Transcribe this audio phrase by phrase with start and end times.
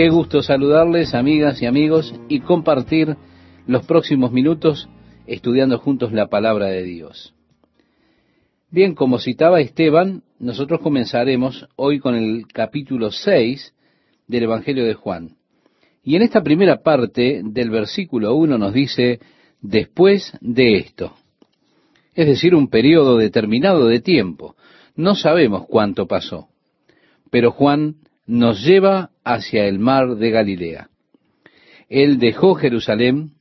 [0.00, 3.18] Qué gusto saludarles, amigas y amigos, y compartir
[3.66, 4.88] los próximos minutos
[5.26, 7.34] estudiando juntos la palabra de Dios.
[8.70, 13.74] Bien, como citaba Esteban, nosotros comenzaremos hoy con el capítulo 6
[14.26, 15.36] del Evangelio de Juan.
[16.02, 19.20] Y en esta primera parte del versículo 1 nos dice,
[19.60, 21.12] después de esto.
[22.14, 24.56] Es decir, un periodo determinado de tiempo.
[24.96, 26.48] No sabemos cuánto pasó.
[27.30, 27.96] Pero Juan
[28.26, 30.90] nos lleva hacia el mar de Galilea.
[31.88, 33.32] Él dejó Jerusalén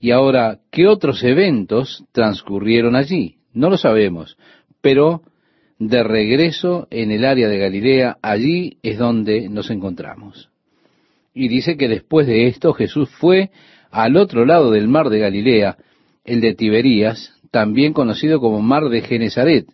[0.00, 3.36] y ahora, ¿qué otros eventos transcurrieron allí?
[3.52, 4.36] No lo sabemos,
[4.80, 5.22] pero
[5.78, 10.50] de regreso en el área de Galilea, allí es donde nos encontramos.
[11.34, 13.50] Y dice que después de esto Jesús fue
[13.90, 15.76] al otro lado del mar de Galilea,
[16.24, 19.66] el de Tiberías, también conocido como mar de Genezaret,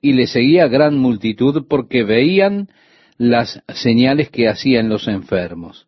[0.00, 2.68] y le seguía gran multitud porque veían
[3.18, 5.86] las señales que hacían los enfermos.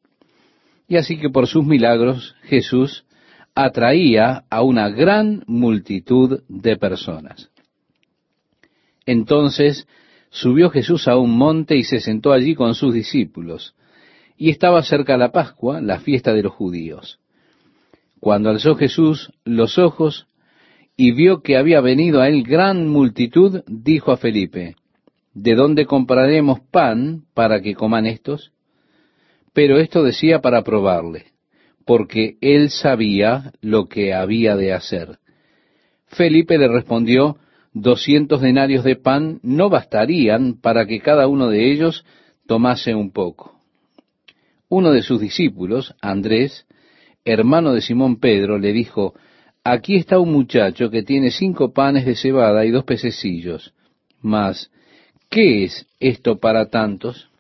[0.87, 3.05] Y así que por sus milagros Jesús
[3.55, 7.51] atraía a una gran multitud de personas.
[9.05, 9.87] Entonces
[10.31, 13.75] subió Jesús a un monte y se sentó allí con sus discípulos,
[14.37, 17.19] y estaba cerca la Pascua, la fiesta de los judíos.
[18.21, 20.29] Cuando alzó Jesús los ojos
[20.97, 24.77] y vio que había venido a él gran multitud, dijo a Felipe,
[25.43, 28.53] ¿de dónde compraremos pan para que coman estos?
[29.53, 31.27] Pero esto decía para probarle,
[31.85, 35.19] porque él sabía lo que había de hacer.
[36.07, 37.37] Felipe le respondió,
[37.73, 42.05] doscientos denarios de pan no bastarían para que cada uno de ellos
[42.47, 43.61] tomase un poco.
[44.69, 46.67] Uno de sus discípulos, Andrés,
[47.25, 49.15] hermano de Simón Pedro, le dijo,
[49.63, 53.75] Aquí está un muchacho que tiene cinco panes de cebada y dos pececillos.
[54.21, 54.71] Mas,
[55.29, 57.31] ¿qué es esto para tantos?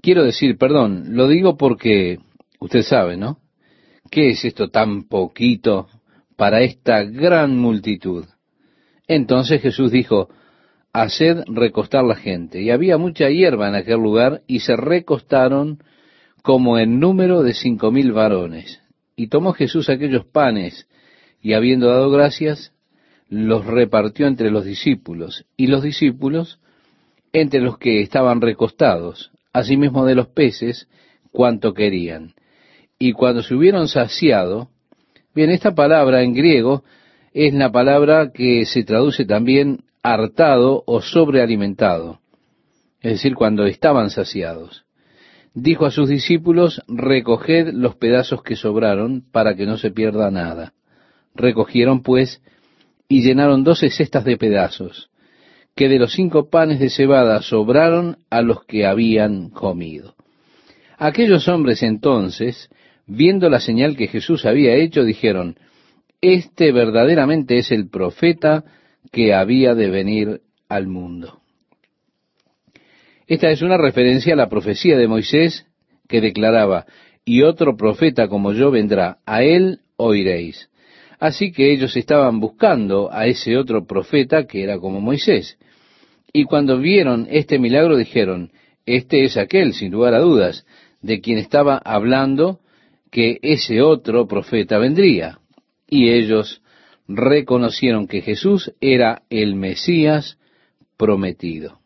[0.00, 2.18] Quiero decir, perdón, lo digo porque
[2.60, 3.38] usted sabe, ¿no?
[4.10, 5.88] ¿Qué es esto tan poquito
[6.36, 8.26] para esta gran multitud?
[9.06, 10.28] Entonces Jesús dijo,
[10.94, 12.62] Haced recostar la gente.
[12.62, 15.82] Y había mucha hierba en aquel lugar, y se recostaron
[16.42, 18.80] como en número de cinco mil varones.
[19.16, 20.88] Y tomó Jesús aquellos panes,
[21.42, 22.72] y habiendo dado gracias,
[23.28, 26.60] los repartió entre los discípulos, y los discípulos
[27.32, 30.88] entre los que estaban recostados, asimismo de los peces,
[31.32, 32.34] cuanto querían.
[32.98, 34.68] Y cuando se hubieron saciado,
[35.34, 36.84] bien, esta palabra en griego
[37.32, 42.20] es la palabra que se traduce también hartado o sobrealimentado,
[43.00, 44.84] es decir, cuando estaban saciados
[45.54, 50.74] dijo a sus discípulos, recoged los pedazos que sobraron para que no se pierda nada.
[51.34, 52.42] Recogieron, pues,
[53.08, 55.10] y llenaron doce cestas de pedazos,
[55.74, 60.14] que de los cinco panes de cebada sobraron a los que habían comido.
[60.96, 62.70] Aquellos hombres entonces,
[63.06, 65.56] viendo la señal que Jesús había hecho, dijeron,
[66.20, 68.64] Este verdaderamente es el profeta
[69.10, 71.40] que había de venir al mundo.
[73.26, 75.66] Esta es una referencia a la profecía de Moisés
[76.08, 76.86] que declaraba,
[77.24, 80.68] y otro profeta como yo vendrá, a él oiréis.
[81.24, 85.56] Así que ellos estaban buscando a ese otro profeta que era como Moisés.
[86.34, 88.52] Y cuando vieron este milagro dijeron,
[88.84, 90.66] este es aquel, sin lugar a dudas,
[91.00, 92.60] de quien estaba hablando
[93.10, 95.38] que ese otro profeta vendría.
[95.88, 96.60] Y ellos
[97.08, 100.38] reconocieron que Jesús era el Mesías
[100.98, 101.78] prometido.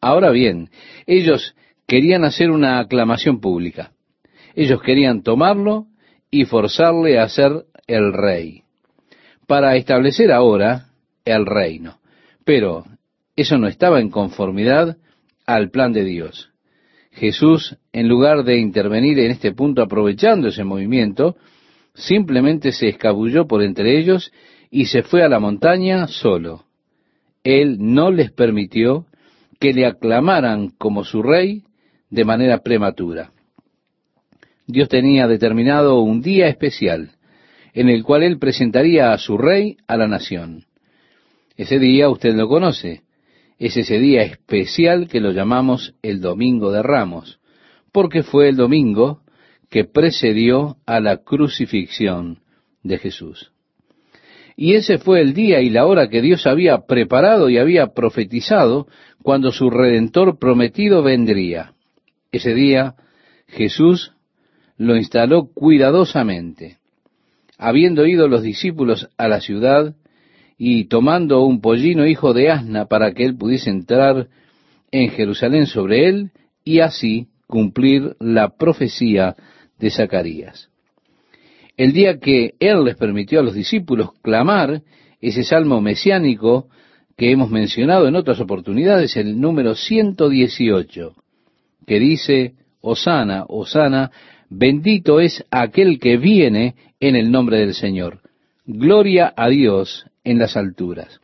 [0.00, 0.70] Ahora bien,
[1.06, 1.54] ellos
[1.86, 3.92] querían hacer una aclamación pública.
[4.54, 5.84] Ellos querían tomarlo
[6.30, 8.62] y forzarle a ser el rey,
[9.48, 10.90] para establecer ahora
[11.24, 11.98] el reino.
[12.44, 12.84] Pero
[13.34, 14.96] eso no estaba en conformidad
[15.46, 16.50] al plan de Dios.
[17.10, 21.36] Jesús, en lugar de intervenir en este punto aprovechando ese movimiento,
[21.94, 24.32] simplemente se escabulló por entre ellos
[24.70, 26.64] y se fue a la montaña solo.
[27.42, 29.06] Él no les permitió
[29.58, 31.64] que le aclamaran como su rey
[32.10, 33.32] de manera prematura.
[34.66, 37.12] Dios tenía determinado un día especial
[37.74, 40.64] en el cual él presentaría a su rey a la nación.
[41.56, 43.02] Ese día usted lo conoce,
[43.58, 47.40] es ese día especial que lo llamamos el Domingo de Ramos,
[47.92, 49.22] porque fue el domingo
[49.68, 52.38] que precedió a la crucifixión
[52.82, 53.52] de Jesús.
[54.56, 58.88] Y ese fue el día y la hora que Dios había preparado y había profetizado
[59.22, 61.74] cuando su redentor prometido vendría.
[62.32, 62.94] Ese día
[63.46, 64.12] Jesús
[64.76, 66.77] lo instaló cuidadosamente.
[67.58, 69.94] Habiendo ido los discípulos a la ciudad
[70.56, 74.28] y tomando un pollino hijo de asna para que él pudiese entrar
[74.90, 76.30] en Jerusalén sobre él,
[76.64, 79.36] y así cumplir la profecía
[79.78, 80.68] de Zacarías.
[81.78, 84.82] El día que Él les permitió a los discípulos clamar
[85.20, 86.68] ese salmo mesiánico
[87.16, 91.14] que hemos mencionado en otras oportunidades, el número 118,
[91.86, 92.52] que dice,
[92.82, 94.10] Osana, Osana,
[94.50, 98.20] bendito es aquel que viene en el nombre del Señor.
[98.66, 101.20] Gloria a Dios en las alturas.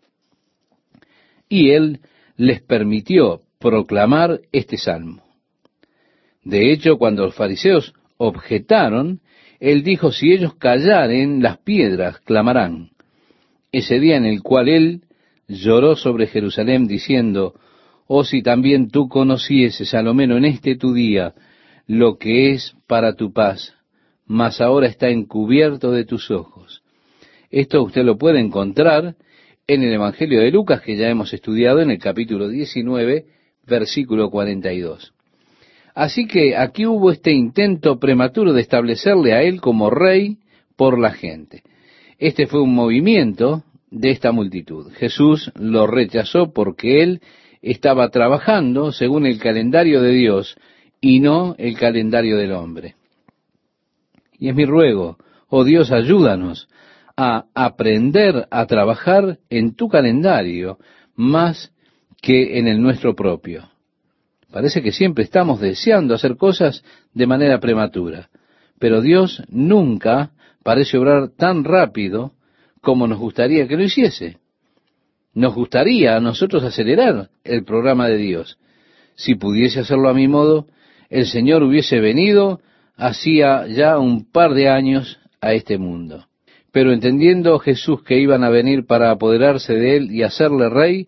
[1.49, 2.01] Y Él
[2.37, 5.23] les permitió proclamar este salmo.
[6.43, 9.21] De hecho, cuando los fariseos objetaron,
[9.61, 12.91] Él dijo, si ellos callaren, las piedras clamarán.
[13.73, 15.03] Ese día en el cual Él
[15.49, 17.55] lloró sobre Jerusalén diciendo,
[18.07, 21.35] oh si también tú conocieses, a lo menos en este tu día,
[21.87, 23.74] lo que es para tu paz,
[24.27, 26.83] mas ahora está encubierto de tus ojos.
[27.51, 29.17] Esto usted lo puede encontrar
[29.67, 33.27] en el Evangelio de Lucas, que ya hemos estudiado en el capítulo 19,
[33.67, 35.15] versículo 42.
[35.95, 40.39] Así que aquí hubo este intento prematuro de establecerle a él como rey
[40.77, 41.63] por la gente.
[42.19, 44.91] Este fue un movimiento de esta multitud.
[44.93, 47.21] Jesús lo rechazó porque él
[47.63, 50.57] estaba trabajando según el calendario de Dios
[51.01, 52.97] y no el calendario del hombre.
[54.39, 55.17] Y es mi ruego,
[55.49, 56.69] oh Dios, ayúdanos
[57.17, 60.79] a aprender a trabajar en tu calendario
[61.15, 61.73] más
[62.21, 63.69] que en el nuestro propio.
[64.51, 68.31] Parece que siempre estamos deseando hacer cosas de manera prematura,
[68.79, 70.31] pero Dios nunca
[70.63, 72.33] parece obrar tan rápido
[72.81, 74.39] como nos gustaría que lo hiciese.
[75.35, 78.59] Nos gustaría a nosotros acelerar el programa de Dios.
[79.17, 80.67] Si pudiese hacerlo a mi modo,
[81.11, 82.61] el Señor hubiese venido
[82.97, 86.27] hacía ya un par de años a este mundo.
[86.73, 91.07] Pero entendiendo Jesús que iban a venir para apoderarse de él y hacerle rey,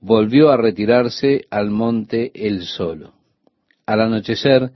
[0.00, 3.14] volvió a retirarse al monte él solo.
[3.86, 4.72] Al anochecer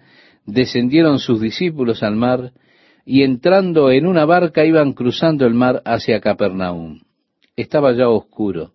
[0.47, 2.53] descendieron sus discípulos al mar
[3.05, 7.01] y entrando en una barca iban cruzando el mar hacia Capernaum.
[7.57, 8.73] Estaba ya oscuro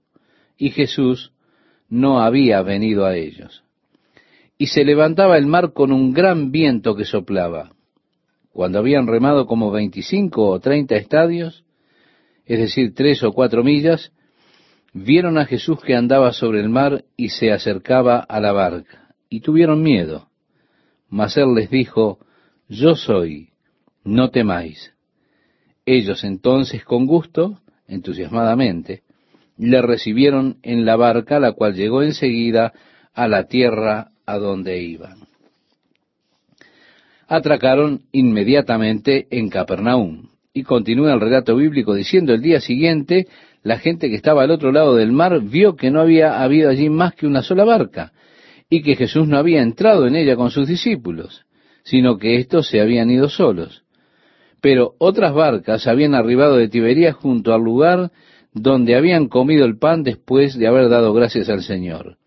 [0.58, 1.32] y Jesús
[1.88, 3.63] no había venido a ellos.
[4.64, 7.72] Y se levantaba el mar con un gran viento que soplaba.
[8.54, 11.66] Cuando habían remado como veinticinco o treinta estadios,
[12.46, 14.14] es decir, tres o cuatro millas,
[14.94, 19.42] vieron a Jesús que andaba sobre el mar y se acercaba a la barca, y
[19.42, 20.30] tuvieron miedo.
[21.10, 22.20] Mas él les dijo,
[22.70, 23.50] Yo soy,
[24.06, 24.94] no temáis.
[25.86, 29.04] Ellos entonces con gusto, entusiasmadamente,
[29.58, 32.72] le recibieron en la barca, la cual llegó enseguida
[33.14, 35.18] a la tierra a donde iban.
[37.28, 40.30] Atracaron inmediatamente en Capernaum.
[40.54, 43.28] Y continúa el relato bíblico diciendo el día siguiente
[43.64, 46.90] la gente que estaba al otro lado del mar vio que no había habido allí
[46.90, 48.12] más que una sola barca
[48.70, 51.46] y que Jesús no había entrado en ella con sus discípulos,
[51.84, 53.84] sino que éstos se habían ido solos.
[54.62, 58.12] Pero otras barcas habían arribado de Tiberías junto al lugar
[58.54, 62.18] donde habían comido el pan después de haber dado gracias al Señor.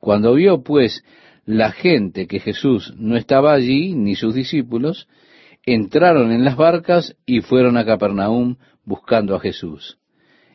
[0.00, 1.02] Cuando vio pues
[1.48, 5.08] la gente que Jesús no estaba allí, ni sus discípulos,
[5.64, 9.98] entraron en las barcas y fueron a Capernaum buscando a Jesús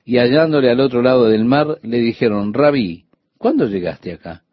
[0.06, 3.06] y hallándole al otro lado del mar, le dijeron, Rabí,
[3.38, 4.44] ¿cuándo llegaste acá?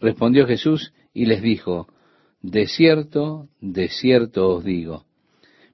[0.00, 1.88] Respondió Jesús y les dijo,
[2.40, 5.04] De cierto, de cierto os digo.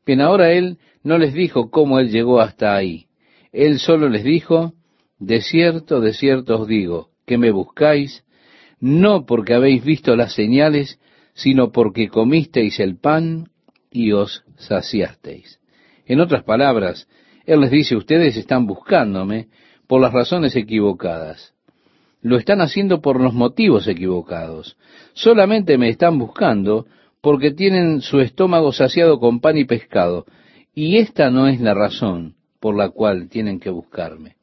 [0.06, 3.06] Bien, ahora él no les dijo cómo él llegó hasta ahí.
[3.52, 4.72] Él solo les dijo,
[5.18, 8.24] De cierto, de cierto os digo, que me buscáis,
[8.82, 10.98] no porque habéis visto las señales,
[11.34, 13.48] sino porque comisteis el pan
[13.92, 15.60] y os saciasteis.
[16.04, 17.08] En otras palabras,
[17.46, 19.46] él les dice, ustedes están buscándome
[19.86, 21.54] por las razones equivocadas.
[22.22, 24.76] Lo están haciendo por los motivos equivocados.
[25.12, 26.86] Solamente me están buscando
[27.20, 30.26] porque tienen su estómago saciado con pan y pescado.
[30.74, 34.34] Y esta no es la razón por la cual tienen que buscarme.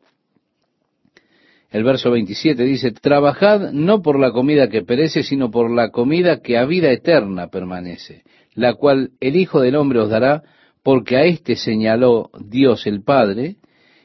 [1.71, 6.41] El verso 27 dice, Trabajad no por la comida que perece, sino por la comida
[6.41, 8.23] que a vida eterna permanece,
[8.55, 10.43] la cual el Hijo del Hombre os dará,
[10.81, 13.57] porque a éste señaló Dios el Padre,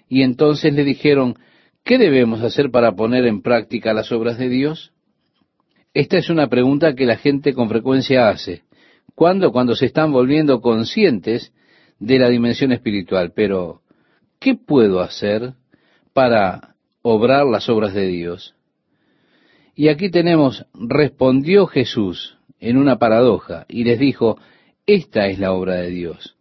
[0.09, 1.37] y entonces le dijeron,
[1.85, 4.93] ¿qué debemos hacer para poner en práctica las obras de Dios?
[5.95, 8.63] Esta es una pregunta que la gente con frecuencia hace.
[9.15, 9.53] ¿Cuándo?
[9.53, 11.53] Cuando se están volviendo conscientes
[11.99, 13.33] de la dimensión espiritual.
[13.35, 13.81] Pero,
[14.41, 15.55] ¿qué puedo hacer
[16.13, 16.74] para
[17.05, 18.57] obrar las obras de Dios?
[19.77, 24.39] Y aquí tenemos, respondió Jesús en una paradoja y les dijo,
[24.87, 26.35] esta es la obra de Dios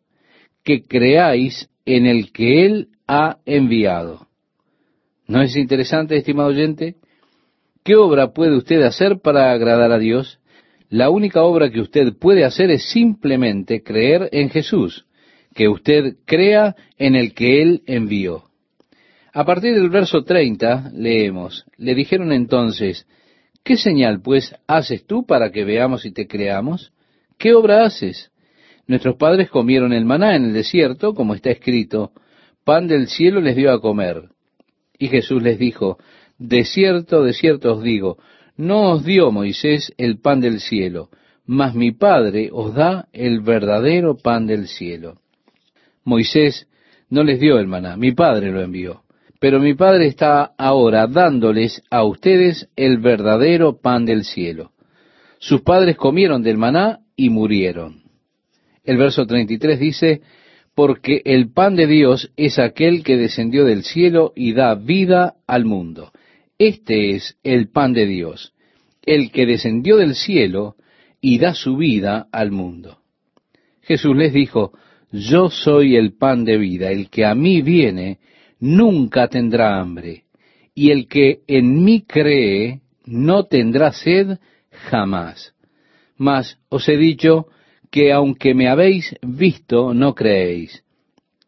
[0.63, 4.27] que creáis en el que Él ha enviado.
[5.27, 6.95] ¿No es interesante, estimado oyente?
[7.83, 10.39] ¿Qué obra puede usted hacer para agradar a Dios?
[10.89, 15.05] La única obra que usted puede hacer es simplemente creer en Jesús,
[15.53, 18.43] que usted crea en el que Él envió.
[19.35, 23.07] A partir del verso 30 leemos, le dijeron entonces,
[23.63, 26.93] ¿qué señal pues haces tú para que veamos y te creamos?
[27.39, 28.31] ¿Qué obra haces?
[28.85, 32.11] Nuestros padres comieron el maná en el desierto, como está escrito,
[32.63, 34.29] pan del cielo les dio a comer.
[34.99, 35.97] Y Jesús les dijo,
[36.37, 38.19] de cierto, de cierto os digo,
[38.55, 41.09] no os dio Moisés el pan del cielo,
[41.47, 45.17] mas mi Padre os da el verdadero pan del cielo.
[46.03, 46.67] Moisés
[47.09, 49.02] no les dio el maná, mi Padre lo envió.
[49.43, 54.71] Pero mi Padre está ahora dándoles a ustedes el verdadero pan del cielo.
[55.37, 58.03] Sus padres comieron del maná y murieron.
[58.85, 60.21] El verso 33 dice,
[60.73, 65.65] porque el pan de Dios es aquel que descendió del cielo y da vida al
[65.65, 66.13] mundo.
[66.57, 68.53] Este es el pan de Dios,
[69.01, 70.77] el que descendió del cielo
[71.19, 72.99] y da su vida al mundo.
[73.81, 74.71] Jesús les dijo,
[75.11, 78.19] yo soy el pan de vida, el que a mí viene
[78.63, 80.23] nunca tendrá hambre,
[80.73, 84.37] y el que en mí cree no tendrá sed
[84.89, 85.53] jamás.
[86.15, 87.47] Mas os he dicho
[87.91, 90.85] que aunque me habéis visto, no creéis.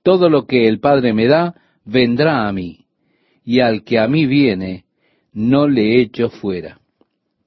[0.04, 1.56] Todo lo que el Padre me da,
[1.86, 2.86] vendrá a mí,
[3.46, 4.84] y al que a mí viene,
[5.32, 6.82] no le echo fuera.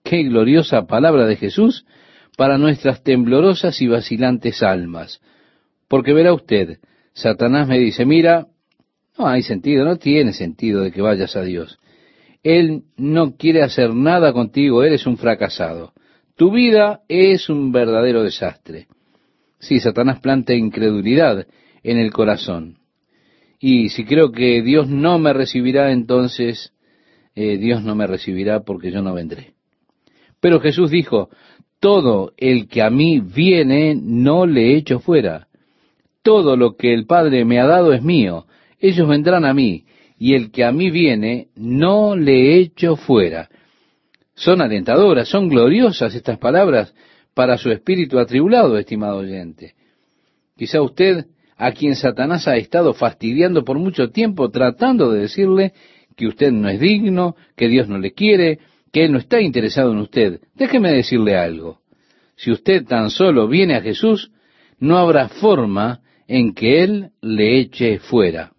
[0.02, 1.84] Qué gloriosa palabra de Jesús
[2.38, 5.20] para nuestras temblorosas y vacilantes almas.
[5.88, 6.78] Porque verá usted,
[7.12, 8.46] Satanás me dice, mira,
[9.18, 11.78] no hay sentido, no tiene sentido de que vayas a Dios.
[12.42, 15.92] Él no quiere hacer nada contigo, eres un fracasado.
[16.36, 18.86] Tu vida es un verdadero desastre.
[19.58, 21.46] Sí, Satanás planta incredulidad
[21.82, 22.78] en el corazón.
[23.58, 26.72] Y si creo que Dios no me recibirá, entonces
[27.34, 29.54] eh, Dios no me recibirá porque yo no vendré.
[30.40, 31.28] Pero Jesús dijo,
[31.80, 35.48] todo el que a mí viene no le echo fuera.
[36.22, 38.46] Todo lo que el Padre me ha dado es mío.
[38.80, 39.84] Ellos vendrán a mí,
[40.18, 43.48] y el que a mí viene no le echo fuera.
[44.34, 46.94] Son alentadoras, son gloriosas estas palabras
[47.34, 49.74] para su espíritu atribulado, estimado oyente.
[50.56, 55.72] Quizá usted, a quien Satanás ha estado fastidiando por mucho tiempo, tratando de decirle
[56.16, 58.58] que usted no es digno, que Dios no le quiere,
[58.92, 60.40] que Él no está interesado en usted.
[60.54, 61.80] Déjeme decirle algo.
[62.36, 64.30] Si usted tan solo viene a Jesús,
[64.78, 68.52] no habrá forma en que Él le eche fuera.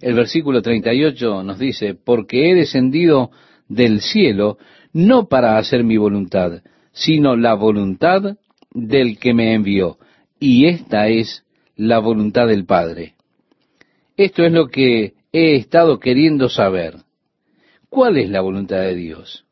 [0.00, 3.30] El versículo 38 nos dice, porque he descendido
[3.68, 4.58] del cielo
[4.92, 6.62] no para hacer mi voluntad,
[6.92, 8.36] sino la voluntad
[8.72, 9.98] del que me envió.
[10.38, 11.44] Y esta es
[11.76, 13.14] la voluntad del Padre.
[14.16, 16.96] Esto es lo que he estado queriendo saber.
[17.88, 19.44] ¿Cuál es la voluntad de Dios?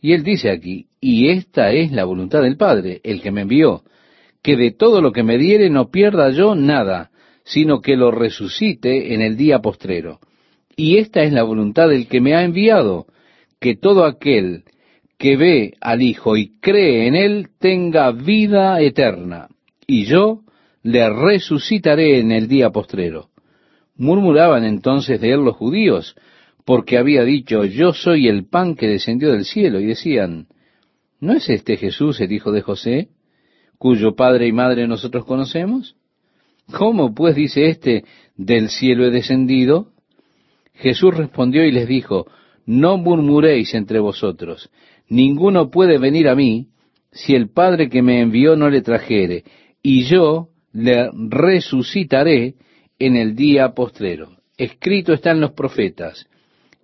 [0.00, 3.82] Y él dice aquí, y esta es la voluntad del Padre, el que me envió,
[4.42, 7.10] que de todo lo que me diere no pierda yo nada,
[7.48, 10.20] sino que lo resucite en el día postrero.
[10.76, 13.06] Y esta es la voluntad del que me ha enviado,
[13.58, 14.64] que todo aquel
[15.16, 19.48] que ve al Hijo y cree en Él tenga vida eterna,
[19.86, 20.42] y yo
[20.82, 23.30] le resucitaré en el día postrero.
[23.96, 26.16] Murmuraban entonces de él los judíos,
[26.66, 30.48] porque había dicho, yo soy el pan que descendió del cielo, y decían,
[31.18, 33.08] ¿no es este Jesús el hijo de José,
[33.78, 35.97] cuyo padre y madre nosotros conocemos?
[36.72, 38.04] ¿Cómo pues dice éste,
[38.36, 39.92] del cielo he descendido?
[40.74, 42.26] Jesús respondió y les dijo,
[42.66, 44.70] no murmuréis entre vosotros,
[45.08, 46.68] ninguno puede venir a mí
[47.10, 49.44] si el Padre que me envió no le trajere,
[49.82, 52.54] y yo le resucitaré
[52.98, 54.36] en el día postrero.
[54.56, 56.28] Escrito están los profetas,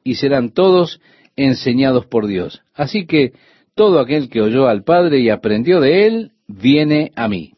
[0.03, 1.01] y serán todos
[1.37, 2.63] enseñados por Dios.
[2.75, 3.33] Así que
[3.75, 7.53] todo aquel que oyó al Padre y aprendió de él, viene a mí.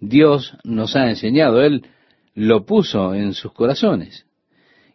[0.00, 1.84] Dios nos ha enseñado, Él
[2.34, 4.26] lo puso en sus corazones.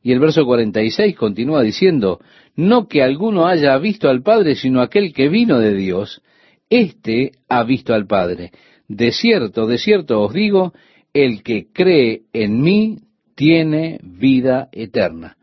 [0.01, 2.19] Y el verso 46 continúa diciendo,
[2.55, 6.21] no que alguno haya visto al Padre, sino aquel que vino de Dios,
[6.69, 8.51] éste ha visto al Padre.
[8.87, 10.73] De cierto, de cierto os digo,
[11.13, 12.99] el que cree en mí
[13.35, 15.37] tiene vida eterna.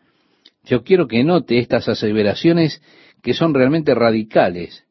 [0.64, 2.80] Yo quiero que note estas aseveraciones
[3.22, 4.84] que son realmente radicales,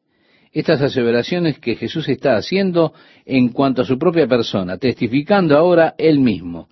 [0.52, 2.92] estas aseveraciones que Jesús está haciendo
[3.24, 6.68] en cuanto a su propia persona, testificando ahora él mismo,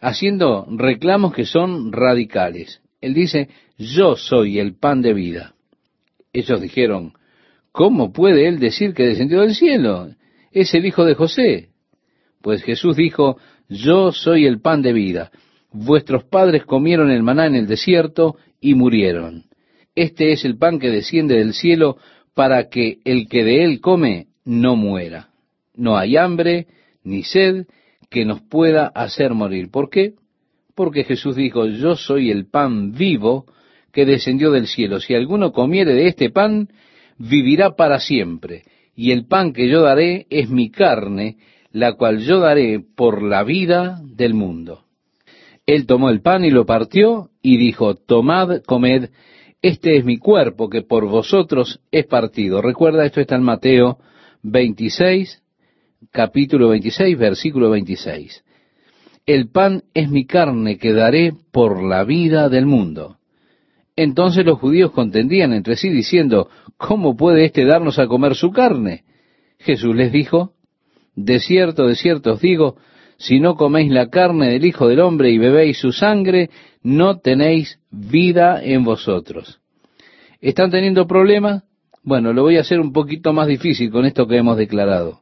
[0.00, 2.82] haciendo reclamos que son radicales.
[3.00, 3.48] Él dice,
[3.78, 5.54] yo soy el pan de vida.
[6.32, 7.14] Ellos dijeron,
[7.72, 10.08] ¿cómo puede él decir que descendió del cielo?
[10.52, 11.68] Es el hijo de José.
[12.42, 13.38] Pues Jesús dijo,
[13.68, 15.30] yo soy el pan de vida.
[15.72, 19.44] Vuestros padres comieron el maná en el desierto y murieron.
[19.94, 21.98] Este es el pan que desciende del cielo
[22.38, 25.30] para que el que de él come no muera.
[25.74, 26.68] No hay hambre
[27.02, 27.66] ni sed
[28.10, 29.72] que nos pueda hacer morir.
[29.72, 30.12] ¿Por qué?
[30.76, 33.46] Porque Jesús dijo, yo soy el pan vivo
[33.92, 35.00] que descendió del cielo.
[35.00, 36.68] Si alguno comiere de este pan,
[37.18, 38.62] vivirá para siempre.
[38.94, 41.38] Y el pan que yo daré es mi carne,
[41.72, 44.84] la cual yo daré por la vida del mundo.
[45.66, 49.10] Él tomó el pan y lo partió y dijo, tomad, comed,
[49.62, 52.62] este es mi cuerpo que por vosotros es partido.
[52.62, 53.98] Recuerda, esto está en Mateo
[54.42, 55.42] 26,
[56.12, 58.44] capítulo 26, versículo 26.
[59.26, 63.16] El pan es mi carne que daré por la vida del mundo.
[63.96, 69.04] Entonces los judíos contendían entre sí diciendo, ¿cómo puede éste darnos a comer su carne?
[69.58, 70.52] Jesús les dijo,
[71.16, 72.76] de cierto, de cierto os digo,
[73.18, 76.50] si no coméis la carne del Hijo del Hombre y bebéis su sangre,
[76.84, 79.60] no tenéis vida en vosotros.
[80.40, 81.64] ¿Están teniendo problemas?
[82.04, 85.20] Bueno, lo voy a hacer un poquito más difícil con esto que hemos declarado.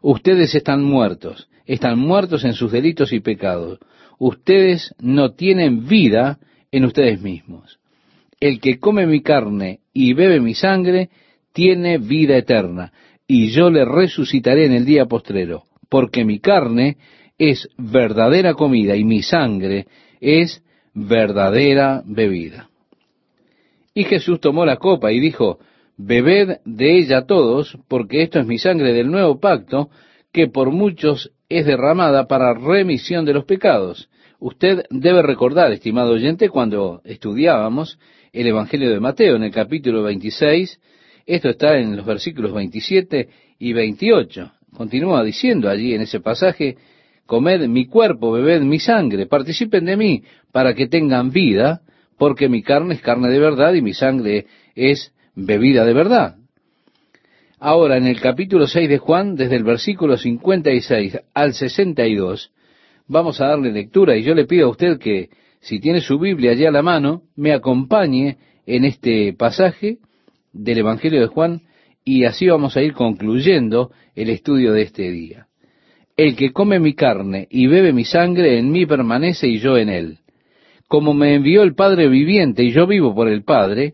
[0.00, 3.80] Ustedes están muertos, están muertos en sus delitos y pecados.
[4.20, 6.38] Ustedes no tienen vida
[6.70, 7.80] en ustedes mismos.
[8.38, 11.10] El que come mi carne y bebe mi sangre,
[11.52, 12.92] tiene vida eterna,
[13.26, 16.96] y yo le resucitaré en el día postrero porque mi carne
[17.38, 19.86] es verdadera comida y mi sangre
[20.20, 22.68] es verdadera bebida.
[23.94, 25.58] Y Jesús tomó la copa y dijo,
[25.96, 29.90] Bebed de ella todos, porque esto es mi sangre del nuevo pacto,
[30.32, 34.08] que por muchos es derramada para remisión de los pecados.
[34.38, 37.98] Usted debe recordar, estimado oyente, cuando estudiábamos
[38.32, 40.80] el Evangelio de Mateo en el capítulo 26,
[41.26, 43.28] esto está en los versículos 27
[43.58, 44.52] y 28.
[44.78, 46.76] Continúa diciendo allí en ese pasaje,
[47.26, 51.80] comed mi cuerpo, bebed mi sangre, participen de mí para que tengan vida,
[52.16, 56.36] porque mi carne es carne de verdad y mi sangre es bebida de verdad.
[57.58, 62.52] Ahora, en el capítulo 6 de Juan, desde el versículo 56 al 62,
[63.08, 66.52] vamos a darle lectura y yo le pido a usted que, si tiene su Biblia
[66.52, 69.98] allí a la mano, me acompañe en este pasaje
[70.52, 71.62] del Evangelio de Juan
[72.08, 75.46] y así vamos a ir concluyendo el estudio de este día.
[76.16, 79.90] El que come mi carne y bebe mi sangre, en mí permanece y yo en
[79.90, 80.18] él.
[80.88, 83.92] Como me envió el Padre viviente y yo vivo por el Padre,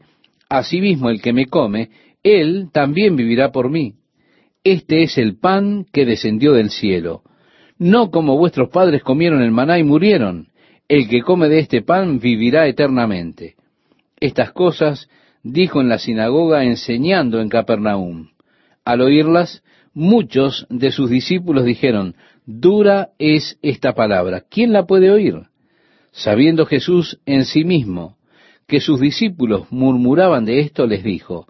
[0.48, 1.90] asimismo el que me come,
[2.22, 3.94] él también vivirá por mí.
[4.62, 7.22] Este es el pan que descendió del cielo.
[7.79, 10.50] No como vuestros padres comieron el maná y murieron.
[10.87, 13.57] El que come de este pan vivirá eternamente.
[14.20, 15.09] Estas cosas
[15.44, 18.30] dijo en la sinagoga enseñando en Capernaum.
[18.85, 25.42] Al oírlas, muchos de sus discípulos dijeron, dura es esta palabra, ¿quién la puede oír?
[26.11, 28.16] Sabiendo Jesús en sí mismo
[28.66, 31.46] que sus discípulos murmuraban de esto, les dijo,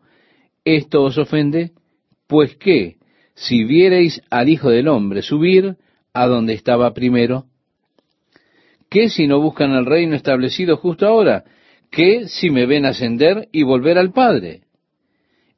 [0.65, 1.71] ¿esto os ofende?
[2.27, 2.97] Pues qué,
[3.35, 5.77] si viereis al Hijo del Hombre subir
[6.13, 7.45] a donde estaba primero,
[8.91, 11.45] ¿qué si no buscan el reino establecido justo ahora?
[11.95, 14.63] ¿Qué si me ven ascender y volver al Padre?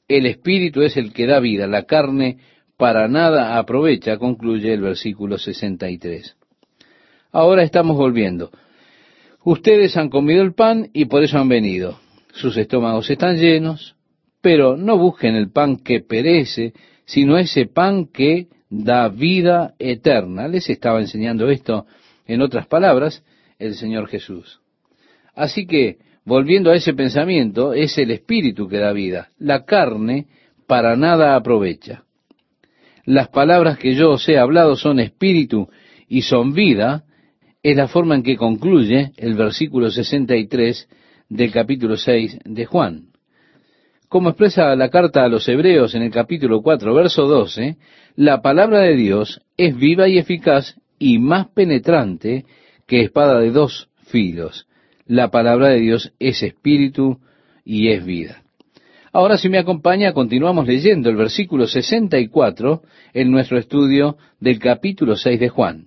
[0.07, 2.37] El Espíritu es el que da vida, la carne
[2.77, 6.37] para nada aprovecha, concluye el versículo 63.
[7.33, 8.51] Ahora estamos volviendo.
[9.44, 11.99] Ustedes han comido el pan y por eso han venido.
[12.35, 13.96] Sus estómagos están llenos,
[14.42, 16.75] pero no busquen el pan que perece,
[17.07, 20.49] sino ese pan que da vida eterna.
[20.49, 21.87] Les estaba enseñando esto
[22.27, 23.25] en otras palabras
[23.59, 24.61] el Señor Jesús.
[25.35, 29.29] Así que volviendo a ese pensamiento, es el espíritu que da vida.
[29.39, 30.27] La carne
[30.67, 32.03] para nada aprovecha.
[33.05, 35.69] Las palabras que yo os he hablado son espíritu
[36.09, 37.05] y son vida,
[37.62, 40.89] es la forma en que concluye el versículo 63
[41.29, 43.07] del capítulo 6 de Juan.
[44.09, 47.77] Como expresa la carta a los hebreos en el capítulo 4, verso 12,
[48.17, 52.45] la palabra de Dios es viva y eficaz y más penetrante
[52.87, 54.67] que espada de dos filos
[55.07, 57.21] la palabra de Dios es espíritu
[57.64, 58.42] y es vida.
[59.12, 62.83] Ahora si me acompaña, continuamos leyendo el versículo 64
[63.14, 65.87] en nuestro estudio del capítulo 6 de Juan.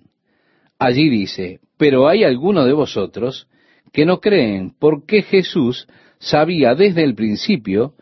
[0.78, 3.46] Allí dice, pero hay algunos de vosotros
[3.92, 5.86] que no creen porque Jesús
[6.18, 7.94] sabía desde el principio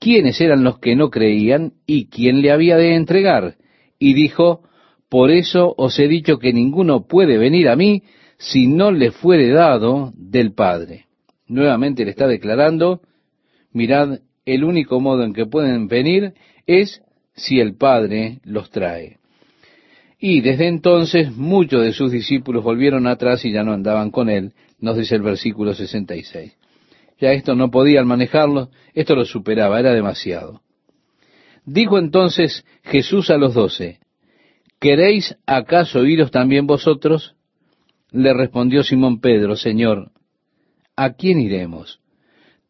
[0.00, 3.56] quiénes eran los que no creían y quién le había de entregar.
[3.98, 4.62] Y dijo,
[5.08, 8.02] por eso os he dicho que ninguno puede venir a mí
[8.38, 11.06] si no le fuere dado del Padre.
[11.46, 13.00] Nuevamente le está declarando,
[13.72, 16.34] mirad, el único modo en que pueden venir
[16.66, 17.02] es
[17.34, 19.18] si el Padre los trae.
[20.18, 24.52] Y desde entonces muchos de sus discípulos volvieron atrás y ya no andaban con él,
[24.78, 26.56] nos dice el versículo 66.
[27.20, 30.62] Ya esto no podían manejarlo, esto lo superaba, era demasiado.
[31.64, 33.98] Dijo entonces Jesús a los doce,
[34.80, 37.34] ¿queréis acaso iros también vosotros?
[38.14, 40.12] Le respondió Simón Pedro, Señor,
[40.94, 41.98] ¿a quién iremos?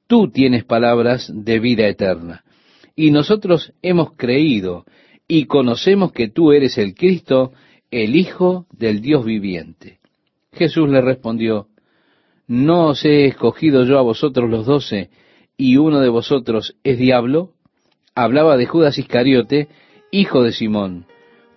[0.07, 2.44] Tú tienes palabras de vida eterna,
[2.96, 4.87] y nosotros hemos creído
[5.28, 7.52] y conocemos que tú eres el Cristo,
[7.90, 9.98] el Hijo del Dios viviente.
[10.54, 11.68] Jesús le respondió,
[12.46, 15.11] ¿no os he escogido yo a vosotros los doce,
[15.59, 17.50] y uno de vosotros es diablo?
[18.14, 19.68] Hablaba de Judas Iscariote,
[20.11, 21.04] hijo de Simón,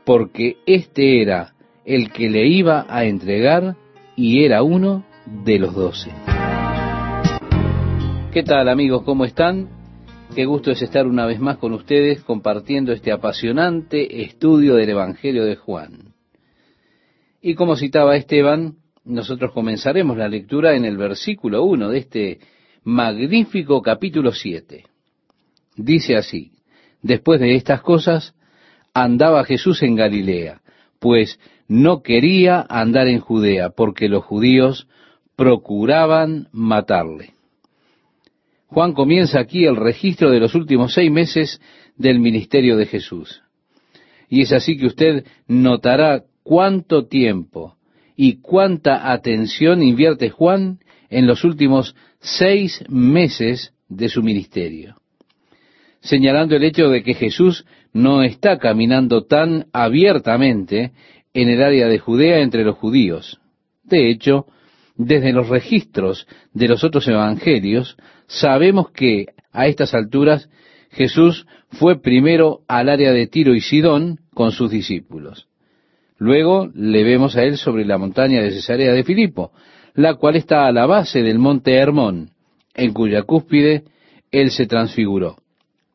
[0.03, 1.53] porque éste era
[1.87, 3.77] el que le iba a entregar
[4.17, 6.11] y era uno de los doce.
[8.33, 9.03] ¿Qué tal amigos?
[9.03, 9.69] ¿Cómo están?
[10.35, 15.45] Qué gusto es estar una vez más con ustedes compartiendo este apasionante estudio del Evangelio
[15.45, 16.13] de Juan.
[17.41, 22.39] Y como citaba Esteban, nosotros comenzaremos la lectura en el versículo 1 de este
[22.83, 24.83] magnífico capítulo 7.
[25.77, 26.51] Dice así,
[27.01, 28.35] después de estas cosas,
[28.93, 30.61] andaba Jesús en Galilea,
[30.99, 34.87] pues no quería andar en Judea, porque los judíos
[35.35, 37.33] procuraban matarle.
[38.67, 41.61] Juan comienza aquí el registro de los últimos seis meses
[41.95, 43.41] del ministerio de Jesús.
[44.29, 47.77] Y es así que usted notará cuánto tiempo
[48.15, 54.97] y cuánta atención invierte Juan en los últimos seis meses de su ministerio,
[56.01, 60.91] señalando el hecho de que Jesús no está caminando tan abiertamente
[61.37, 63.39] en el área de Judea entre los judíos.
[63.83, 64.47] De hecho,
[64.95, 67.95] desde los registros de los otros evangelios,
[68.25, 70.49] sabemos que a estas alturas
[70.89, 75.47] Jesús fue primero al área de Tiro y Sidón con sus discípulos.
[76.17, 79.51] Luego le vemos a él sobre la montaña de Cesarea de Filipo,
[79.93, 82.31] la cual está a la base del monte Hermón,
[82.73, 83.83] en cuya cúspide
[84.31, 85.35] él se transfiguró.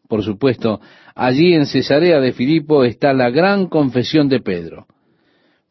[0.08, 0.80] Por supuesto,
[1.16, 4.86] allí en Cesarea de Filipo está la gran confesión de Pedro.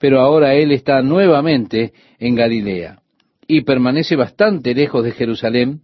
[0.01, 2.99] Pero ahora él está nuevamente en Galilea
[3.47, 5.81] y permanece bastante lejos de Jerusalén,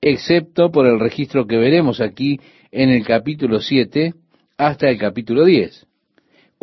[0.00, 2.38] excepto por el registro que veremos aquí
[2.70, 4.14] en el capítulo 7
[4.56, 5.86] hasta el capítulo 10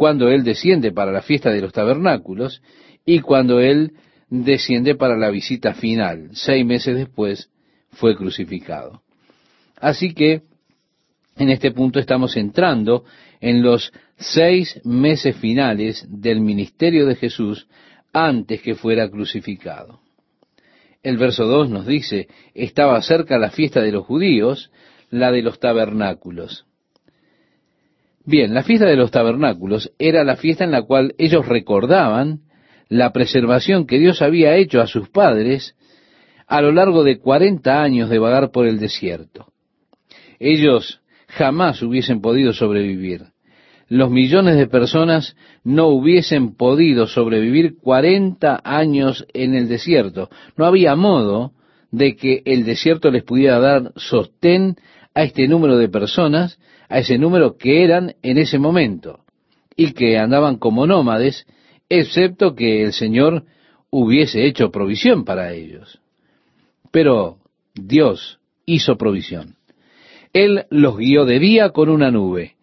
[0.01, 2.63] cuando Él desciende para la fiesta de los tabernáculos
[3.05, 3.91] y cuando Él
[4.29, 6.29] desciende para la visita final.
[6.33, 7.51] Seis meses después
[7.91, 9.03] fue crucificado.
[9.79, 10.41] Así que
[11.37, 13.03] en este punto estamos entrando
[13.41, 17.67] en los seis meses finales del ministerio de Jesús
[18.13, 19.99] antes que fuera crucificado.
[21.03, 24.71] El verso 2 nos dice, estaba cerca la fiesta de los judíos,
[25.09, 26.65] la de los tabernáculos.
[28.23, 32.41] Bien, la fiesta de los tabernáculos era la fiesta en la cual ellos recordaban
[32.87, 35.75] la preservación que Dios había hecho a sus padres
[36.45, 39.47] a lo largo de cuarenta años de vagar por el desierto.
[40.37, 43.30] Ellos jamás hubiesen podido sobrevivir.
[43.91, 50.29] Los millones de personas no hubiesen podido sobrevivir cuarenta años en el desierto.
[50.55, 51.51] No había modo
[51.91, 54.77] de que el desierto les pudiera dar sostén
[55.13, 59.25] a este número de personas a ese número que eran en ese momento
[59.75, 61.45] y que andaban como nómades,
[61.89, 63.43] excepto que el Señor
[63.89, 65.99] hubiese hecho provisión para ellos.
[66.91, 67.39] Pero
[67.75, 69.57] Dios hizo provisión.
[70.31, 72.55] Él los guió de día con una nube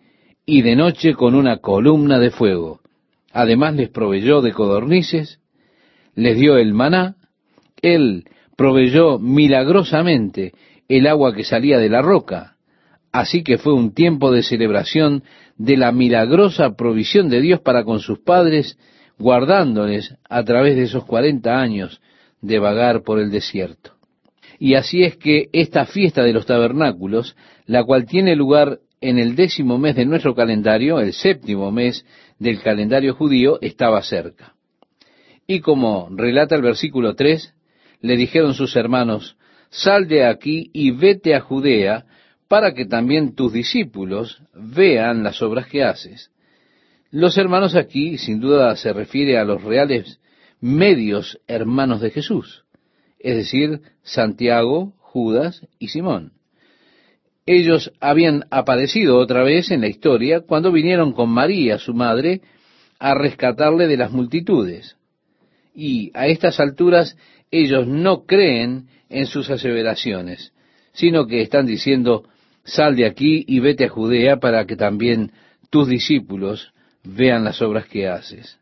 [0.50, 2.80] y de noche con una columna de fuego.
[3.32, 5.40] Además les proveyó de codornices,
[6.14, 7.16] les dio el maná,
[7.82, 8.24] Él
[8.56, 10.54] proveyó milagrosamente
[10.88, 12.56] el agua que salía de la roca,
[13.12, 15.22] Así que fue un tiempo de celebración
[15.56, 18.78] de la milagrosa provisión de Dios para con sus padres,
[19.18, 22.00] guardándoles a través de esos cuarenta años
[22.40, 23.92] de vagar por el desierto.
[24.58, 29.36] Y así es que esta fiesta de los tabernáculos, la cual tiene lugar en el
[29.36, 32.04] décimo mes de nuestro calendario, el séptimo mes
[32.38, 34.54] del calendario judío, estaba cerca.
[35.46, 37.54] Y como relata el versículo 3,
[38.00, 39.36] le dijeron sus hermanos,
[39.70, 42.04] sal de aquí y vete a Judea,
[42.48, 46.30] para que también tus discípulos vean las obras que haces.
[47.10, 50.18] Los hermanos aquí, sin duda, se refiere a los reales
[50.60, 52.64] medios hermanos de Jesús,
[53.18, 56.37] es decir, Santiago, Judas y Simón.
[57.50, 62.42] Ellos habían aparecido otra vez en la historia cuando vinieron con María, su madre,
[62.98, 64.98] a rescatarle de las multitudes.
[65.74, 67.16] Y a estas alturas
[67.50, 70.52] ellos no creen en sus aseveraciones,
[70.92, 72.24] sino que están diciendo,
[72.64, 75.32] sal de aquí y vete a Judea para que también
[75.70, 78.58] tus discípulos vean las obras que haces.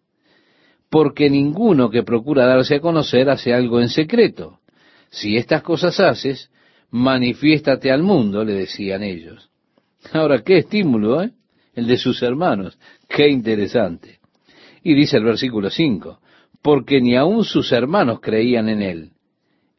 [0.90, 4.60] Porque ninguno que procura darse a conocer hace algo en secreto.
[5.10, 6.50] Si estas cosas haces,
[6.96, 9.50] manifiéstate al mundo, le decían ellos.
[10.12, 11.30] Ahora, qué estímulo, ¿eh?
[11.74, 12.78] El de sus hermanos.
[13.06, 14.20] Qué interesante.
[14.82, 16.20] Y dice el versículo 5,
[16.62, 19.10] porque ni aun sus hermanos creían en él.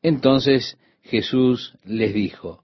[0.04, 2.64] Entonces Jesús les dijo,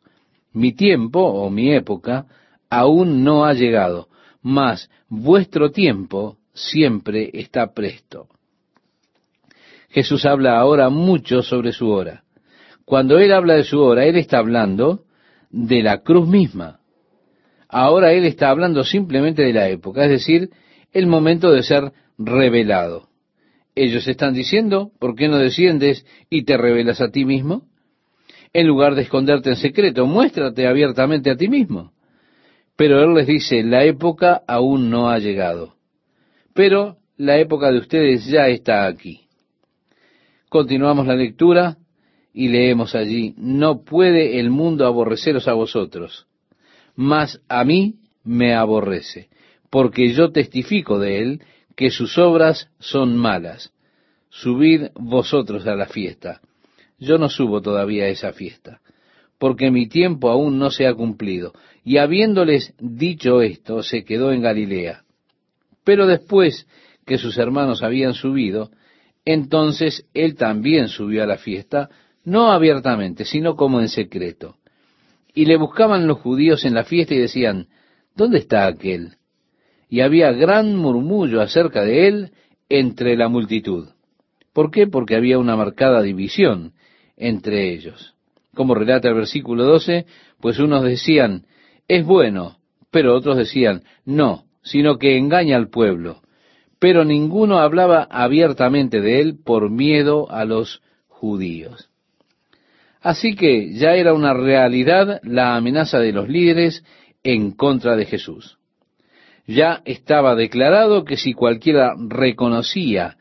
[0.51, 2.27] mi tiempo o mi época
[2.69, 4.07] aún no ha llegado,
[4.43, 8.27] mas vuestro tiempo siempre está presto.
[9.89, 12.23] Jesús habla ahora mucho sobre su hora.
[12.85, 15.05] Cuando Él habla de su hora, Él está hablando
[15.49, 16.79] de la cruz misma.
[17.69, 20.49] Ahora Él está hablando simplemente de la época, es decir,
[20.91, 23.09] el momento de ser revelado.
[23.75, 27.63] Ellos están diciendo, ¿por qué no desciendes y te revelas a ti mismo?
[28.53, 31.91] En lugar de esconderte en secreto, muéstrate abiertamente a ti mismo.
[32.75, 35.75] Pero Él les dice, la época aún no ha llegado.
[36.53, 39.21] Pero la época de ustedes ya está aquí.
[40.49, 41.77] Continuamos la lectura
[42.33, 46.25] y leemos allí, no puede el mundo aborreceros a vosotros,
[46.95, 49.29] mas a mí me aborrece,
[49.69, 51.41] porque yo testifico de él
[51.75, 53.71] que sus obras son malas.
[54.29, 56.41] Subid vosotros a la fiesta.
[56.99, 58.81] Yo no subo todavía a esa fiesta,
[59.37, 61.53] porque mi tiempo aún no se ha cumplido.
[61.83, 65.03] Y habiéndoles dicho esto, se quedó en Galilea.
[65.83, 66.67] Pero después
[67.05, 68.71] que sus hermanos habían subido,
[69.25, 71.89] entonces él también subió a la fiesta,
[72.23, 74.57] no abiertamente, sino como en secreto.
[75.33, 77.67] Y le buscaban los judíos en la fiesta y decían,
[78.15, 79.17] ¿dónde está aquel?
[79.93, 82.31] y había gran murmullo acerca de él
[82.67, 83.89] entre la multitud.
[84.51, 84.87] ¿Por qué?
[84.87, 86.73] Porque había una marcada división
[87.15, 88.15] entre ellos.
[88.55, 90.07] Como relata el versículo 12,
[90.41, 91.45] pues unos decían,
[91.87, 92.57] es bueno,
[92.89, 96.23] pero otros decían, no, sino que engaña al pueblo.
[96.79, 101.91] Pero ninguno hablaba abiertamente de él por miedo a los judíos.
[103.03, 106.83] Así que ya era una realidad la amenaza de los líderes
[107.21, 108.57] en contra de Jesús
[109.47, 113.17] ya estaba declarado que si cualquiera reconocía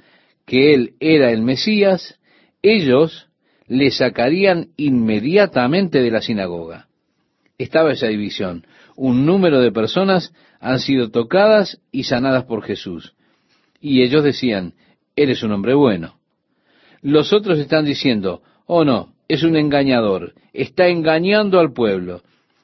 [0.46, 2.18] que él era el Mesías,
[2.62, 3.28] ellos
[3.66, 6.88] le sacarían inmediatamente de la sinagoga.
[7.58, 8.66] Estaba esa división.
[8.96, 13.14] Un número de personas han sido tocadas y sanadas por Jesús.
[13.80, 14.74] Y ellos decían,
[15.16, 16.16] eres un hombre bueno.
[17.00, 22.20] Los otros están diciendo, oh no, es un engañador, está engañando al pueblo.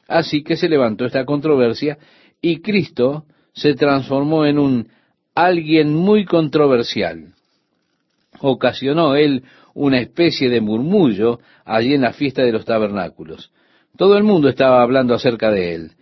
[0.06, 1.96] Así que se levantó esta controversia
[2.42, 4.88] y Cristo se transformó en un
[5.34, 7.32] alguien muy controversial.
[8.40, 13.50] Ocasionó él una especie de murmullo allí en la fiesta de los tabernáculos.
[13.96, 15.92] Todo el mundo estaba hablando acerca de él.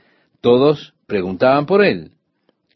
[0.40, 2.10] Todos preguntaban por él.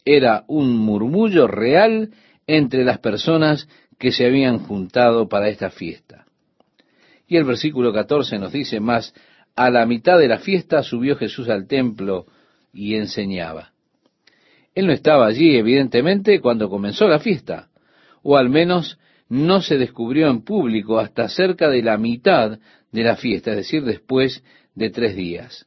[0.05, 2.11] Era un murmullo real
[2.47, 6.20] entre las personas que se habían juntado para esta fiesta.
[7.31, 9.15] Y el versículo 14 nos dice más,
[9.55, 12.27] a la mitad de la fiesta subió Jesús al templo
[12.73, 13.71] y enseñaba.
[14.75, 17.69] Él no estaba allí, evidentemente, cuando comenzó la fiesta,
[18.25, 22.59] o al menos no se descubrió en público hasta cerca de la mitad
[22.91, 24.43] de la fiesta, es decir, después
[24.75, 25.67] de tres días.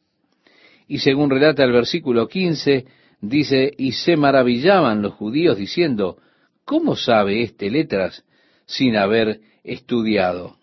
[0.89, 2.85] Y según relata el versículo 15,
[3.21, 6.17] dice, y se maravillaban los judíos diciendo,
[6.65, 8.25] ¿cómo sabe este letras
[8.65, 10.57] sin haber estudiado?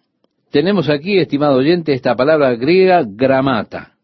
[0.51, 3.95] Tenemos aquí, estimado oyente, esta palabra griega gramata.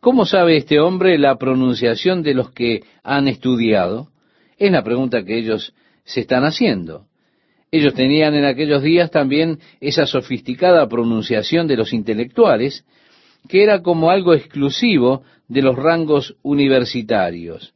[0.00, 4.08] ¿Cómo sabe este hombre la pronunciación de los que han estudiado?
[4.56, 7.04] Es la pregunta que ellos se están haciendo.
[7.70, 12.86] Ellos tenían en aquellos días también esa sofisticada pronunciación de los intelectuales,
[13.46, 17.74] que era como algo exclusivo de los rangos universitarios.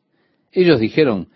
[0.51, 1.29] Ellos dijeron,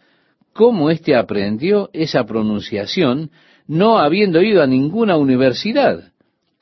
[0.55, 3.31] ¿cómo éste aprendió esa pronunciación
[3.67, 6.12] no habiendo ido a ninguna universidad?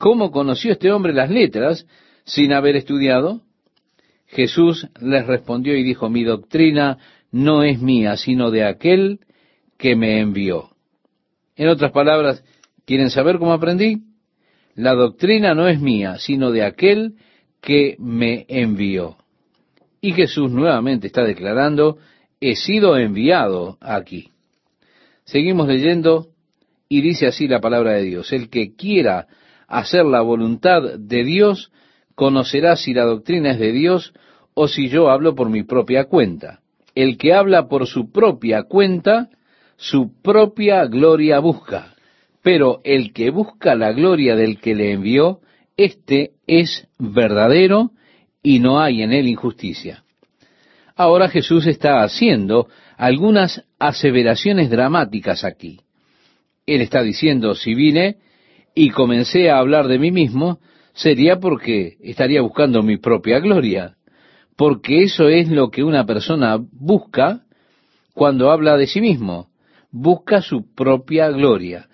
[0.01, 1.85] ¿Cómo conoció este hombre las letras
[2.23, 3.41] sin haber estudiado?
[4.25, 6.97] Jesús les respondió y dijo, mi doctrina
[7.31, 9.19] no es mía, sino de aquel
[9.77, 10.71] que me envió.
[11.55, 12.43] En otras palabras,
[12.83, 13.99] ¿quieren saber cómo aprendí?
[14.73, 17.13] La doctrina no es mía, sino de aquel
[17.61, 19.17] que me envió.
[20.01, 21.99] Y Jesús nuevamente está declarando,
[22.39, 24.31] he sido enviado aquí.
[25.25, 26.29] Seguimos leyendo
[26.89, 29.27] y dice así la palabra de Dios, el que quiera
[29.71, 31.71] hacer la voluntad de Dios,
[32.15, 34.13] conocerá si la doctrina es de Dios
[34.53, 36.59] o si yo hablo por mi propia cuenta.
[36.93, 39.29] El que habla por su propia cuenta,
[39.77, 41.95] su propia gloria busca.
[42.43, 45.39] Pero el que busca la gloria del que le envió,
[45.77, 47.91] éste es verdadero
[48.43, 50.03] y no hay en él injusticia.
[50.95, 55.79] Ahora Jesús está haciendo algunas aseveraciones dramáticas aquí.
[56.65, 58.17] Él está diciendo, si vine
[58.75, 60.59] y comencé a hablar de mí mismo,
[60.93, 63.95] sería porque estaría buscando mi propia gloria
[64.61, 67.41] porque eso es lo que una persona busca
[68.13, 69.47] cuando habla de sí mismo,
[69.89, 71.87] busca su propia gloria.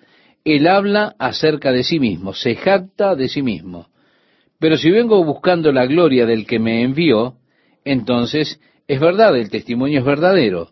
[0.44, 3.86] Él habla acerca de sí mismo, se jacta de sí mismo.
[4.58, 7.36] Pero si vengo buscando la gloria del que me envió,
[7.86, 10.70] entonces es verdad, el testimonio es verdadero.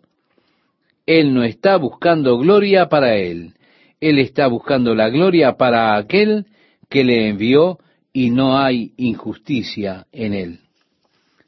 [1.07, 3.55] Él no está buscando gloria para él,
[3.99, 6.45] él está buscando la gloria para aquel
[6.89, 7.79] que le envió
[8.13, 10.59] y no hay injusticia en él.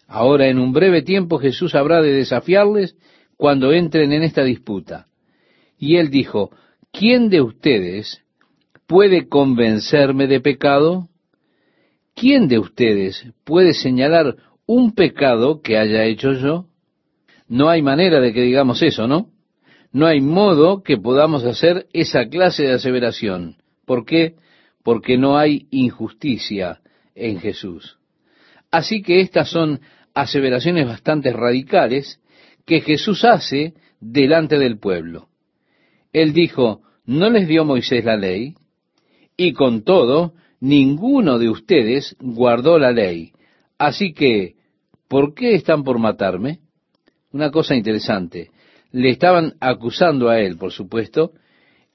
[0.07, 2.95] Ahora, en un breve tiempo, Jesús habrá de desafiarles
[3.37, 5.05] cuando entren en esta disputa.
[5.77, 6.51] Y él dijo,
[6.91, 8.21] ¿quién de ustedes
[8.87, 11.07] puede convencerme de pecado?
[12.15, 14.35] ¿Quién de ustedes puede señalar
[14.65, 16.65] un pecado que haya hecho yo?
[17.47, 19.29] No hay manera de que digamos eso, ¿no?
[19.91, 23.57] No hay modo que podamos hacer esa clase de aseveración.
[23.85, 24.35] ¿Por qué?
[24.83, 26.79] Porque no hay injusticia
[27.15, 27.97] en Jesús.
[28.71, 29.81] Así que estas son
[30.13, 32.19] aseveraciones bastante radicales
[32.65, 35.29] que Jesús hace delante del pueblo.
[36.13, 38.55] Él dijo, ¿no les dio Moisés la ley?
[39.35, 43.31] Y con todo, ninguno de ustedes guardó la ley.
[43.77, 44.55] Así que,
[45.07, 46.59] ¿por qué están por matarme?
[47.31, 48.51] Una cosa interesante.
[48.91, 51.33] Le estaban acusando a él, por supuesto,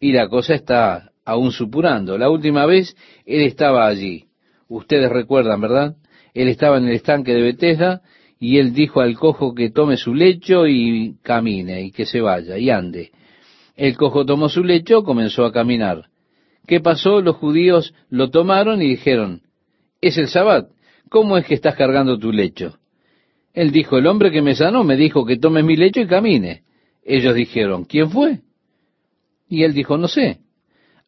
[0.01, 2.19] y la cosa está aún supurando.
[2.19, 4.27] La última vez él estaba allí.
[4.69, 5.97] Ustedes recuerdan, ¿verdad?
[6.35, 8.03] Él estaba en el estanque de Bethesda
[8.39, 12.59] y él dijo al cojo que tome su lecho y camine y que se vaya
[12.59, 13.13] y ande.
[13.77, 16.07] El cojo tomó su lecho, comenzó a caminar.
[16.67, 17.21] ¿Qué pasó?
[17.21, 19.43] Los judíos lo tomaron y dijeron,
[20.01, 20.69] es el sabbat,
[21.09, 22.79] ¿cómo es que estás cargando tu lecho?
[23.53, 26.63] Él dijo, el hombre que me sanó me dijo que tome mi lecho y camine.
[27.05, 28.41] Ellos dijeron, ¿quién fue?
[29.49, 30.39] Y él dijo, no sé.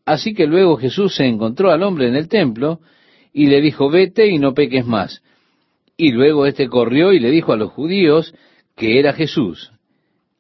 [0.05, 2.81] Así que luego Jesús se encontró al hombre en el templo
[3.33, 5.23] y le dijo, vete y no peques más.
[5.97, 8.35] Y luego éste corrió y le dijo a los judíos
[8.77, 9.73] que era Jesús.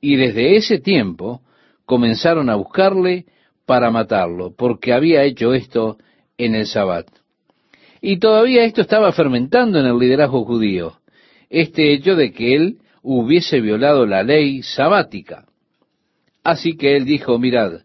[0.00, 1.40] Y desde ese tiempo
[1.84, 3.24] comenzaron a buscarle
[3.64, 5.96] para matarlo, porque había hecho esto
[6.38, 7.06] en el sabbat.
[8.00, 10.98] Y todavía esto estaba fermentando en el liderazgo judío
[11.48, 15.46] este hecho de que él hubiese violado la ley sabática.
[16.42, 17.82] Así que él dijo, mirad,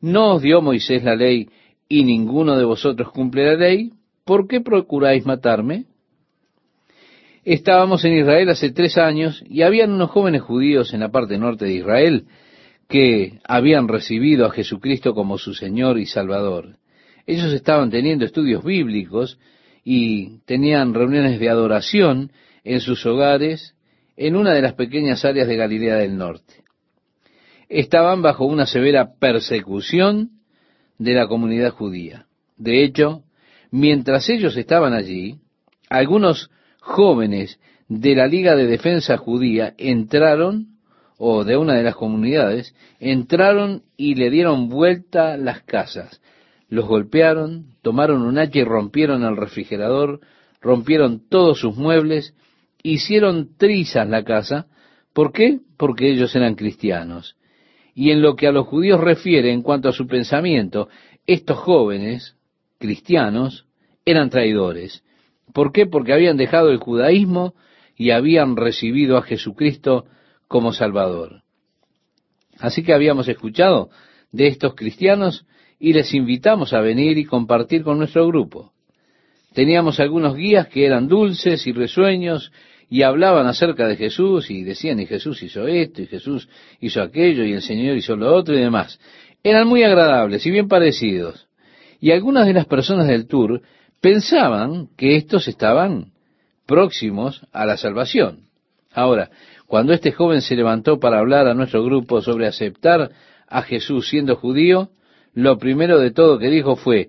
[0.00, 1.48] ¿no os dio Moisés la ley
[1.88, 3.92] y ninguno de vosotros cumple la ley?
[4.24, 5.84] ¿Por qué procuráis matarme?
[7.44, 11.66] Estábamos en Israel hace tres años y habían unos jóvenes judíos en la parte norte
[11.66, 12.24] de Israel
[12.88, 16.76] que habían recibido a Jesucristo como su Señor y Salvador.
[17.26, 19.38] Ellos estaban teniendo estudios bíblicos
[19.84, 22.32] y tenían reuniones de adoración
[22.64, 23.74] en sus hogares
[24.16, 26.64] en una de las pequeñas áreas de Galilea del Norte.
[27.68, 30.30] Estaban bajo una severa persecución
[30.98, 32.26] de la comunidad judía.
[32.56, 33.22] De hecho,
[33.70, 35.38] mientras ellos estaban allí,
[35.88, 40.68] algunos jóvenes de la Liga de Defensa Judía entraron,
[41.18, 46.20] o de una de las comunidades, entraron y le dieron vuelta las casas.
[46.68, 50.20] Los golpearon, tomaron un hacha y rompieron el refrigerador,
[50.60, 52.34] rompieron todos sus muebles
[52.82, 54.66] hicieron trizas la casa.
[55.12, 55.60] ¿Por qué?
[55.76, 57.36] Porque ellos eran cristianos.
[57.94, 60.88] Y en lo que a los judíos refiere en cuanto a su pensamiento,
[61.26, 62.36] estos jóvenes
[62.78, 63.66] cristianos
[64.04, 65.04] eran traidores.
[65.52, 65.86] ¿Por qué?
[65.86, 67.54] Porque habían dejado el judaísmo
[67.96, 70.06] y habían recibido a Jesucristo
[70.48, 71.42] como Salvador.
[72.58, 73.90] Así que habíamos escuchado
[74.30, 75.46] de estos cristianos
[75.78, 78.72] y les invitamos a venir y compartir con nuestro grupo.
[79.52, 82.52] Teníamos algunos guías que eran dulces y risueños
[82.92, 86.46] y hablaban acerca de Jesús y decían, y Jesús hizo esto, y Jesús
[86.78, 89.00] hizo aquello, y el Señor hizo lo otro y demás.
[89.42, 91.48] Eran muy agradables y bien parecidos.
[92.00, 93.62] Y algunas de las personas del tour
[94.02, 96.12] pensaban que estos estaban
[96.66, 98.40] próximos a la salvación.
[98.92, 99.30] Ahora,
[99.66, 103.10] cuando este joven se levantó para hablar a nuestro grupo sobre aceptar
[103.48, 104.90] a Jesús siendo judío,
[105.32, 107.08] lo primero de todo que dijo fue,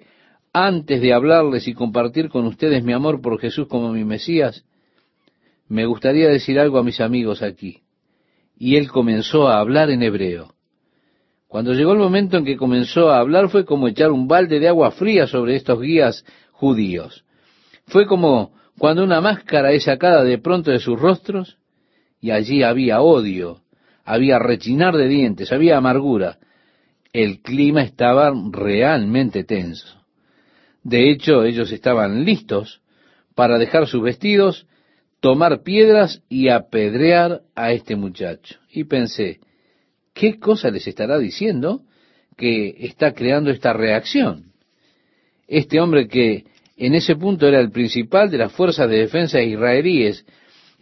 [0.53, 4.63] antes de hablarles y compartir con ustedes mi amor por Jesús como mi Mesías,
[5.67, 7.81] me gustaría decir algo a mis amigos aquí.
[8.57, 10.53] Y él comenzó a hablar en hebreo.
[11.47, 14.67] Cuando llegó el momento en que comenzó a hablar fue como echar un balde de
[14.67, 17.25] agua fría sobre estos guías judíos.
[17.85, 21.57] Fue como cuando una máscara es sacada de pronto de sus rostros
[22.19, 23.61] y allí había odio,
[24.03, 26.39] había rechinar de dientes, había amargura.
[27.11, 30.01] El clima estaba realmente tenso.
[30.83, 32.81] De hecho, ellos estaban listos
[33.35, 34.67] para dejar sus vestidos
[35.23, 38.57] tomar piedras y apedrear a este muchacho.
[38.69, 39.39] Y pensé,
[40.13, 41.83] ¿qué cosa les estará diciendo
[42.35, 44.51] que está creando esta reacción?
[45.47, 46.43] Este hombre que
[46.75, 50.25] en ese punto era el principal de las fuerzas de defensa israelíes,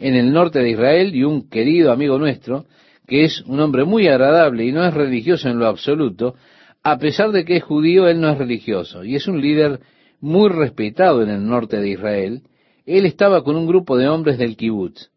[0.00, 2.66] en el norte de Israel y un querido amigo nuestro,
[3.06, 6.34] que es un hombre muy agradable y no es religioso en lo absoluto,
[6.82, 9.78] a pesar de que es judío, él no es religioso y es un líder
[10.20, 12.42] muy respetado en el norte de Israel.
[12.86, 15.10] Él estaba con un grupo de hombres del kibutz.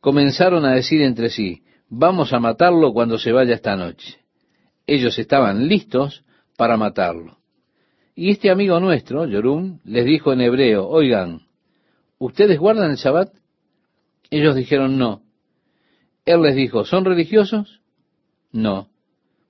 [0.00, 4.18] Comenzaron a decir entre sí, vamos a matarlo cuando se vaya esta noche.
[4.86, 6.24] Ellos estaban listos
[6.56, 7.38] para matarlo.
[8.14, 11.42] Y este amigo nuestro, Yorum, les dijo en hebreo, oigan,
[12.18, 13.32] ¿ustedes guardan el Shabbat?
[14.30, 15.22] Ellos dijeron no.
[16.24, 17.80] Él les dijo, ¿son religiosos?
[18.52, 18.88] No.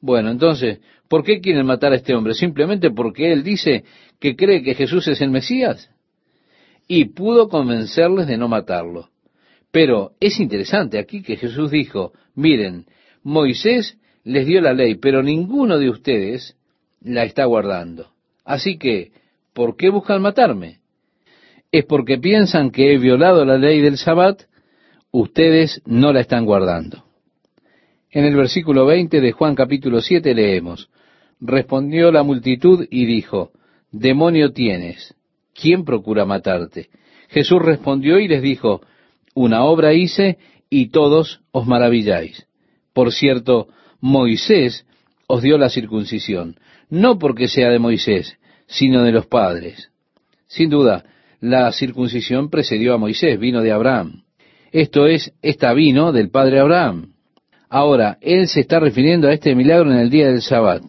[0.00, 2.34] Bueno, entonces, ¿por qué quieren matar a este hombre?
[2.34, 3.84] ¿Simplemente porque él dice
[4.20, 5.90] que cree que Jesús es el Mesías?
[6.88, 9.10] Y pudo convencerles de no matarlo.
[9.70, 12.86] Pero es interesante aquí que Jesús dijo, miren,
[13.22, 16.56] Moisés les dio la ley, pero ninguno de ustedes
[17.00, 18.08] la está guardando.
[18.44, 19.12] Así que,
[19.52, 20.78] ¿por qué buscan matarme?
[21.70, 24.42] Es porque piensan que he violado la ley del Sabbat,
[25.10, 27.04] ustedes no la están guardando.
[28.10, 30.88] En el versículo 20 de Juan capítulo 7 leemos,
[31.40, 33.52] respondió la multitud y dijo,
[33.92, 35.14] demonio tienes,
[35.60, 36.88] ¿quién procura matarte?
[37.28, 38.80] Jesús respondió y les dijo,
[39.34, 40.38] una obra hice
[40.70, 42.46] y todos os maravilláis.
[42.92, 43.68] Por cierto,
[44.00, 44.86] Moisés
[45.26, 46.56] os dio la circuncisión,
[46.88, 49.90] no porque sea de Moisés, sino de los padres.
[50.46, 51.04] Sin duda,
[51.40, 54.22] la circuncisión precedió a Moisés, vino de Abraham.
[54.72, 57.12] Esto es, esta vino del padre Abraham.
[57.68, 60.82] Ahora, él se está refiriendo a este milagro en el día del Sabbat.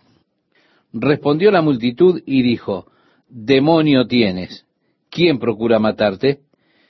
[0.94, 2.88] Respondió la multitud y dijo,
[3.30, 4.66] demonio tienes,
[5.10, 6.40] ¿quién procura matarte?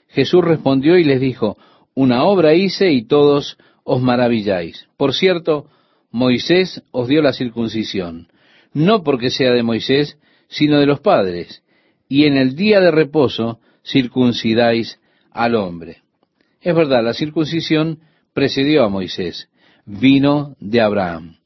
[0.08, 1.56] Jesús respondió y les dijo,
[1.94, 4.88] una obra hice y todos os maravilláis.
[4.96, 5.66] Por cierto,
[6.10, 8.28] Moisés os dio la circuncisión,
[8.72, 10.18] no porque sea de Moisés,
[10.48, 11.62] sino de los padres,
[12.08, 14.98] y en el día de reposo circuncidáis
[15.30, 15.98] al hombre.
[16.60, 18.00] Es verdad, la circuncisión
[18.34, 19.48] precedió a Moisés,
[19.86, 21.36] vino de Abraham.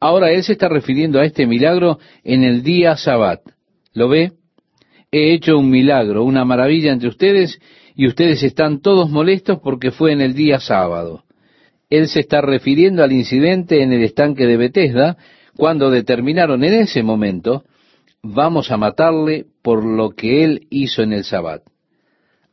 [0.00, 3.40] Ahora él se está refiriendo a este milagro en el día Sabbat.
[3.92, 4.32] ¿Lo ve?
[5.14, 7.60] He hecho un milagro, una maravilla entre ustedes,
[7.94, 11.24] y ustedes están todos molestos porque fue en el día sábado.
[11.90, 15.18] Él se está refiriendo al incidente en el estanque de Bethesda,
[15.54, 17.64] cuando determinaron en ese momento,
[18.22, 21.60] vamos a matarle por lo que él hizo en el Sabbat.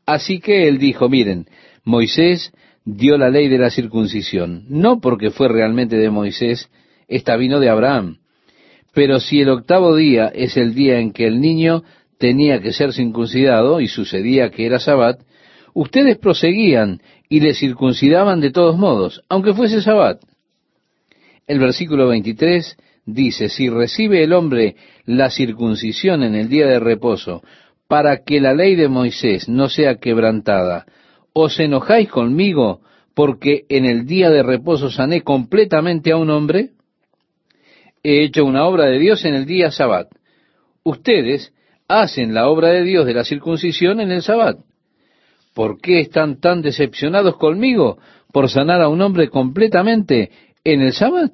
[0.05, 1.45] Así que él dijo, miren,
[1.86, 2.51] Moisés
[2.84, 6.70] dio la ley de la circuncisión, no porque fue realmente de Moisés,
[7.07, 8.18] esta vino de Abraham.
[8.93, 11.84] Pero si el octavo día es el día en que el niño
[12.20, 15.22] tenía que ser circuncidado y sucedía que era sabbat,
[15.74, 20.22] ustedes proseguían y le circuncidaban de todos modos, aunque fuese sabbat.
[21.48, 27.42] El versículo 23 dice, si recibe el hombre la circuncisión en el día de reposo,
[27.88, 30.86] para que la ley de Moisés no sea quebrantada,
[31.34, 32.82] ¿os enojáis conmigo
[33.16, 36.72] porque en el día de reposo sané completamente a un hombre?
[38.04, 40.10] He hecho una obra de Dios en el día sabbat.
[40.84, 41.54] Ustedes
[41.90, 44.60] hacen la obra de Dios de la circuncisión en el sabbat.
[45.54, 47.98] ¿Por qué están tan decepcionados conmigo
[48.32, 50.32] por sanar a un hombre completamente
[50.64, 51.34] en el sabbat?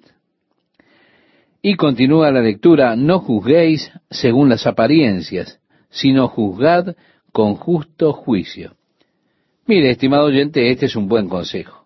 [1.62, 6.95] Y continúa la lectura, no juzguéis según las apariencias, sino juzgad
[7.32, 8.76] con justo juicio.
[9.68, 11.86] Mire, estimado oyente, este es un buen consejo.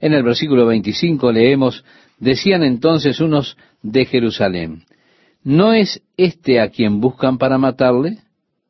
[0.00, 1.84] En el versículo 25 leemos,
[2.18, 4.84] decían entonces unos de Jerusalén,
[5.44, 8.18] ¿no es este a quien buscan para matarle?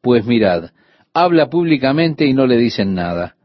[0.03, 0.71] Pues mirad,
[1.15, 3.37] habla públicamente y no le dicen nada.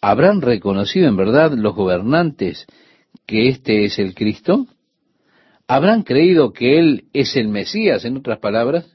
[0.00, 2.66] ¿Habrán reconocido en verdad los gobernantes
[3.26, 4.66] que este es el Cristo?
[5.66, 8.86] ¿Habrán creído que Él es el Mesías, en otras palabras?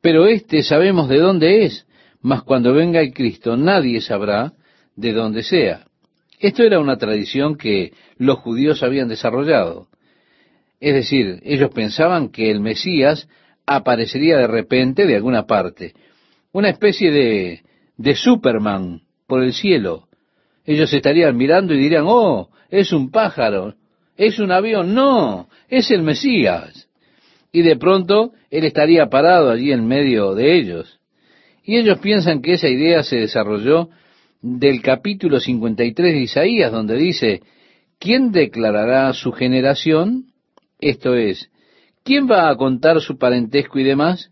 [0.00, 1.86] Pero este sabemos de dónde es,
[2.20, 4.54] mas cuando venga el Cristo nadie sabrá
[4.96, 5.84] de dónde sea.
[6.38, 9.88] Esto era una tradición que los judíos habían desarrollado.
[10.86, 13.28] Es decir, ellos pensaban que el Mesías
[13.66, 15.94] aparecería de repente de alguna parte,
[16.52, 17.62] una especie de,
[17.96, 20.06] de Superman por el cielo.
[20.64, 23.74] Ellos estarían mirando y dirían, oh, es un pájaro,
[24.16, 26.88] es un avión, no, es el Mesías.
[27.50, 31.00] Y de pronto él estaría parado allí en medio de ellos.
[31.64, 33.88] Y ellos piensan que esa idea se desarrolló
[34.40, 37.42] del capítulo 53 de Isaías, donde dice,
[37.98, 40.26] ¿quién declarará su generación?
[40.78, 41.50] Esto es,
[42.04, 44.30] ¿quién va a contar su parentesco y demás?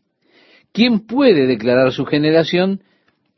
[0.73, 2.83] ¿Quién puede declarar su generación?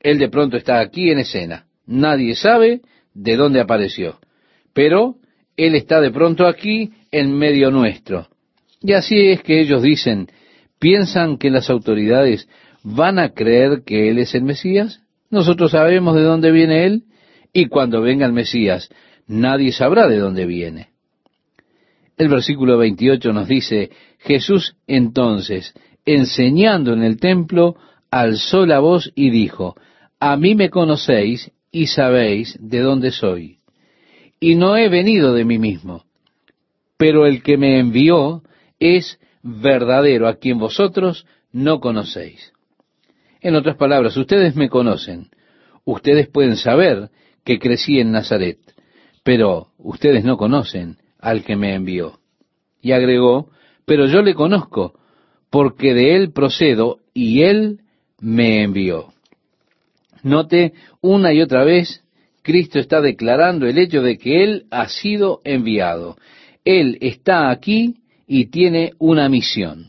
[0.00, 1.66] Él de pronto está aquí en escena.
[1.86, 2.80] Nadie sabe
[3.14, 4.18] de dónde apareció.
[4.72, 5.16] Pero
[5.57, 8.28] Él está de pronto aquí en medio nuestro.
[8.80, 10.28] Y así es que ellos dicen,
[10.78, 12.48] ¿piensan que las autoridades
[12.82, 15.00] van a creer que Él es el Mesías?
[15.30, 17.04] Nosotros sabemos de dónde viene Él
[17.52, 18.90] y cuando venga el Mesías,
[19.26, 20.95] nadie sabrá de dónde viene.
[22.16, 25.74] El versículo 28 nos dice, Jesús entonces,
[26.06, 27.76] enseñando en el templo,
[28.10, 29.76] alzó la voz y dijo,
[30.18, 33.58] A mí me conocéis y sabéis de dónde soy.
[34.40, 36.04] Y no he venido de mí mismo,
[36.96, 38.42] pero el que me envió
[38.78, 42.52] es verdadero, a quien vosotros no conocéis.
[43.40, 45.28] En otras palabras, ustedes me conocen,
[45.84, 47.10] ustedes pueden saber
[47.44, 48.58] que crecí en Nazaret,
[49.22, 52.18] pero ustedes no conocen al que me envió.
[52.80, 53.50] Y agregó,
[53.84, 54.94] pero yo le conozco,
[55.50, 57.80] porque de él procedo y él
[58.20, 59.12] me envió.
[60.22, 62.02] Note una y otra vez,
[62.42, 66.16] Cristo está declarando el hecho de que Él ha sido enviado.
[66.64, 67.96] Él está aquí
[68.26, 69.88] y tiene una misión.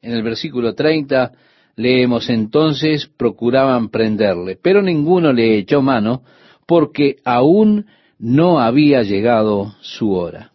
[0.00, 1.32] En el versículo 30
[1.76, 6.22] leemos entonces, procuraban prenderle, pero ninguno le echó mano
[6.66, 7.86] porque aún
[8.18, 10.52] no había llegado su hora.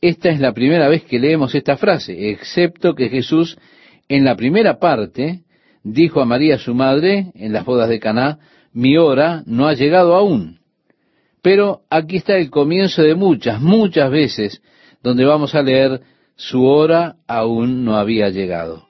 [0.00, 3.58] Esta es la primera vez que leemos esta frase, excepto que Jesús
[4.08, 5.42] en la primera parte
[5.82, 8.38] dijo a María su madre en las bodas de Caná,
[8.72, 10.60] mi hora no ha llegado aún.
[11.42, 14.62] Pero aquí está el comienzo de muchas, muchas veces
[15.02, 16.00] donde vamos a leer
[16.36, 18.86] su hora aún no había llegado.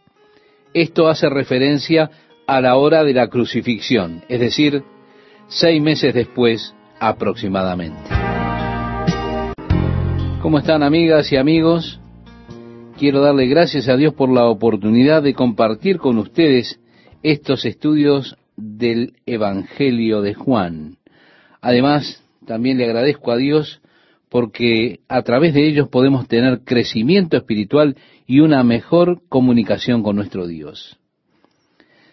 [0.75, 2.11] Esto hace referencia
[2.47, 4.83] a la hora de la crucifixión, es decir,
[5.49, 8.18] seis meses después aproximadamente.
[10.49, 12.01] ¿Cómo están amigas y amigos?
[12.99, 16.81] Quiero darle gracias a Dios por la oportunidad de compartir con ustedes
[17.23, 20.97] estos estudios del Evangelio de Juan.
[21.61, 23.83] Además, también le agradezco a Dios
[24.31, 27.97] porque a través de ellos podemos tener crecimiento espiritual
[28.27, 30.97] y una mejor comunicación con nuestro Dios.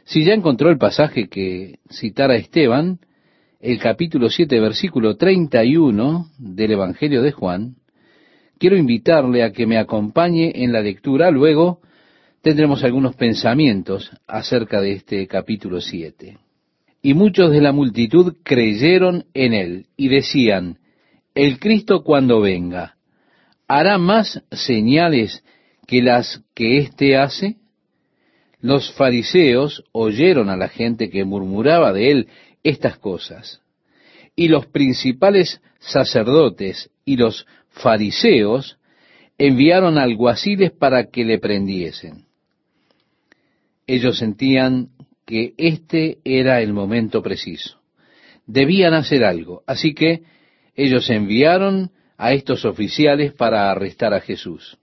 [0.03, 2.99] Si ya encontró el pasaje que citara Esteban,
[3.61, 7.75] el capítulo 7, versículo 31 del Evangelio de Juan,
[8.59, 11.79] quiero invitarle a que me acompañe en la lectura, luego
[12.41, 16.37] tendremos algunos pensamientos acerca de este capítulo 7.
[17.01, 20.79] Y muchos de la multitud creyeron en él y decían,
[21.35, 22.95] el Cristo cuando venga,
[23.67, 25.43] ¿hará más señales
[25.85, 27.57] que las que éste hace?
[28.59, 32.27] Los fariseos oyeron a la gente que murmuraba de él
[32.63, 33.61] estas cosas.
[34.35, 37.45] Y los principales sacerdotes y los
[37.75, 38.77] fariseos
[39.37, 42.25] enviaron alguaciles para que le prendiesen
[43.87, 44.89] ellos sentían
[45.25, 47.79] que este era el momento preciso.
[48.45, 49.63] Debían hacer algo.
[49.65, 50.23] Así que
[50.75, 54.77] ellos enviaron a estos oficiales para arrestar a Jesús.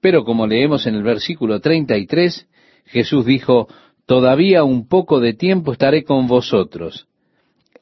[0.00, 2.48] Pero como leemos en el versículo 33,
[2.86, 3.68] Jesús dijo,
[4.06, 7.06] Todavía un poco de tiempo estaré con vosotros,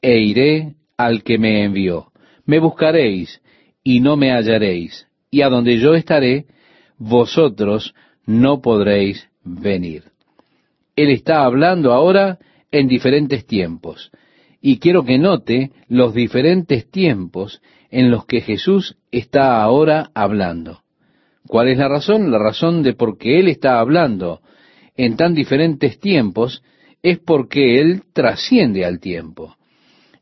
[0.01, 2.11] e iré al que me envió.
[2.45, 3.41] Me buscaréis
[3.89, 6.45] y no me hallaréis, y a donde yo estaré,
[6.99, 7.95] vosotros
[8.27, 10.03] no podréis venir.
[10.95, 12.37] Él está hablando ahora
[12.69, 14.11] en diferentes tiempos.
[14.61, 20.81] Y quiero que note los diferentes tiempos en los que Jesús está ahora hablando.
[21.47, 22.29] ¿Cuál es la razón?
[22.29, 24.41] La razón de por qué Él está hablando
[24.97, 26.61] en tan diferentes tiempos
[27.01, 29.55] es porque Él trasciende al tiempo.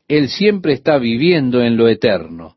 [0.08, 2.54] Él siempre está viviendo en lo eterno.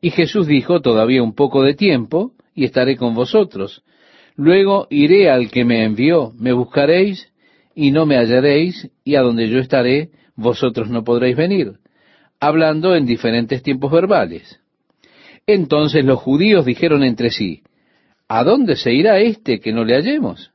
[0.00, 3.82] Y Jesús dijo, todavía un poco de tiempo y estaré con vosotros.
[4.36, 7.30] Luego iré al que me envió, me buscaréis
[7.74, 11.74] y no me hallaréis, y a donde yo estaré, vosotros no podréis venir,
[12.40, 14.60] hablando en diferentes tiempos verbales.
[15.46, 17.62] Entonces los judíos dijeron entre sí,
[18.28, 20.52] ¿a dónde se irá este que no le hallemos?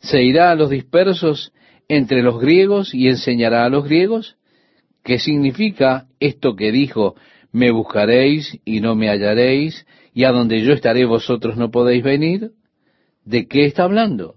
[0.00, 1.52] ¿Se irá a los dispersos
[1.88, 4.36] entre los griegos y enseñará a los griegos?
[5.02, 7.16] ¿Qué significa esto que dijo,
[7.52, 12.52] me buscaréis y no me hallaréis, y a donde yo estaré vosotros no podéis venir?
[13.24, 14.36] ¿De qué está hablando?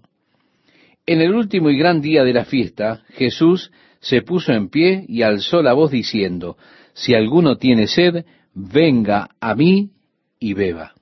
[1.05, 5.21] En el último y gran día de la fiesta, Jesús se puso en pie y
[5.21, 6.57] alzó la voz diciendo,
[6.93, 9.91] Si alguno tiene sed, venga a mí
[10.39, 10.93] y beba.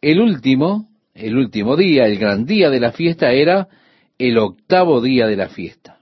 [0.00, 3.68] El último, el último día, el gran día de la fiesta era
[4.18, 5.98] el octavo día de la fiesta.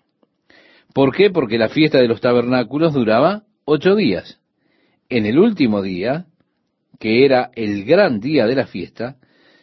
[0.93, 1.31] ¿Por qué?
[1.31, 4.41] Porque la fiesta de los tabernáculos duraba ocho días.
[5.09, 6.27] En el último día,
[6.99, 9.17] que era el gran día de la fiesta,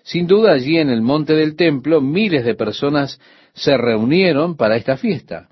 [0.03, 3.19] sin duda allí en el monte del templo miles de personas
[3.53, 5.49] se reunieron para esta fiesta.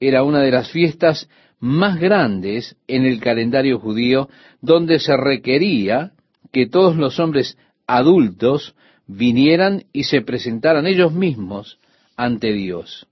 [0.00, 1.28] Era una de las fiestas
[1.60, 4.28] más grandes en el calendario judío
[4.60, 6.12] donde se requería
[6.52, 7.56] que todos los hombres
[7.86, 8.74] adultos
[9.06, 11.78] vinieran y se presentaran ellos mismos
[12.16, 13.06] ante Dios.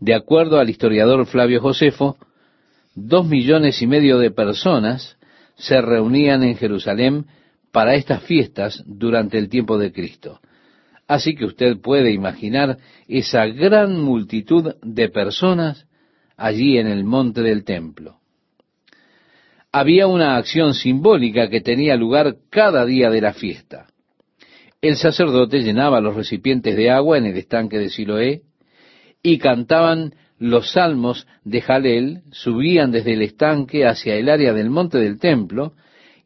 [0.00, 2.16] De acuerdo al historiador Flavio Josefo,
[2.94, 5.16] dos millones y medio de personas
[5.56, 7.26] se reunían en Jerusalén
[7.72, 10.40] para estas fiestas durante el tiempo de Cristo.
[11.06, 12.78] Así que usted puede imaginar
[13.08, 15.86] esa gran multitud de personas
[16.36, 18.18] allí en el monte del templo.
[19.70, 23.86] Había una acción simbólica que tenía lugar cada día de la fiesta.
[24.80, 28.42] El sacerdote llenaba los recipientes de agua en el estanque de Siloé
[29.22, 30.14] y cantaban
[30.44, 35.72] los salmos de Jalel, subían desde el estanque hacia el área del monte del templo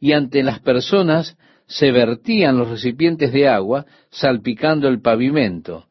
[0.01, 5.85] y ante las personas se vertían los recipientes de agua salpicando el pavimento,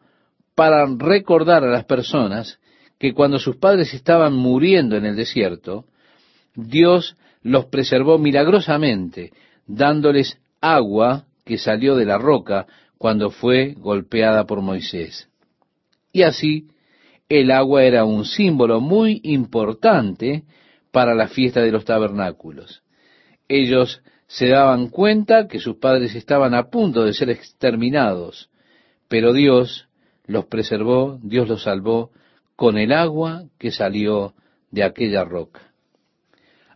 [0.54, 2.58] para recordar a las personas
[2.98, 5.86] que cuando sus padres estaban muriendo en el desierto,
[6.54, 9.32] Dios los preservó milagrosamente,
[9.66, 12.66] dándoles agua que salió de la roca
[12.98, 15.30] cuando fue golpeada por Moisés.
[16.12, 16.68] Y así,
[17.28, 20.44] el agua era un símbolo muy importante
[20.90, 22.82] para la fiesta de los tabernáculos.
[23.48, 28.50] Ellos se daban cuenta que sus padres estaban a punto de ser exterminados,
[29.08, 29.88] pero Dios
[30.26, 32.10] los preservó, Dios los salvó
[32.56, 34.34] con el agua que salió
[34.70, 35.72] de aquella roca.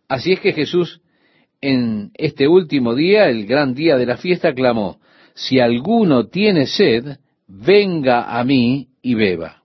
[0.09, 1.03] Así es que Jesús
[1.63, 4.99] en este último día, el gran día de la fiesta, clamó,
[5.35, 9.62] si alguno tiene sed, venga a mí y beba.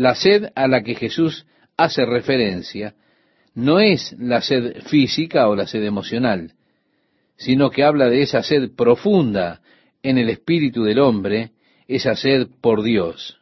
[0.00, 1.44] La sed a la que Jesús
[1.76, 2.94] hace referencia
[3.54, 6.54] no es la sed física o la sed emocional,
[7.36, 9.60] sino que habla de esa sed profunda
[10.02, 11.50] en el espíritu del hombre,
[11.86, 13.36] esa sed por Dios.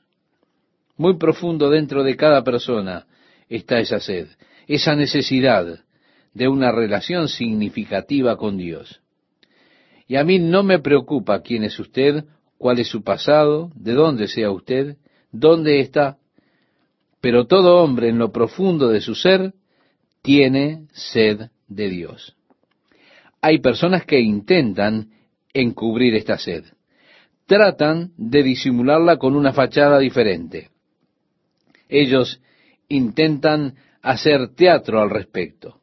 [0.96, 3.06] Muy profundo dentro de cada persona
[3.48, 4.26] está esa sed,
[4.66, 5.84] esa necesidad
[6.34, 9.00] de una relación significativa con Dios.
[10.08, 12.24] Y a mí no me preocupa quién es usted,
[12.56, 14.96] cuál es su pasado, de dónde sea usted,
[15.30, 16.17] dónde está,
[17.20, 19.54] pero todo hombre en lo profundo de su ser
[20.22, 22.36] tiene sed de Dios.
[23.40, 25.10] Hay personas que intentan
[25.52, 26.64] encubrir esta sed.
[27.46, 30.70] Tratan de disimularla con una fachada diferente.
[31.88, 32.40] Ellos
[32.88, 35.80] intentan hacer teatro al respecto.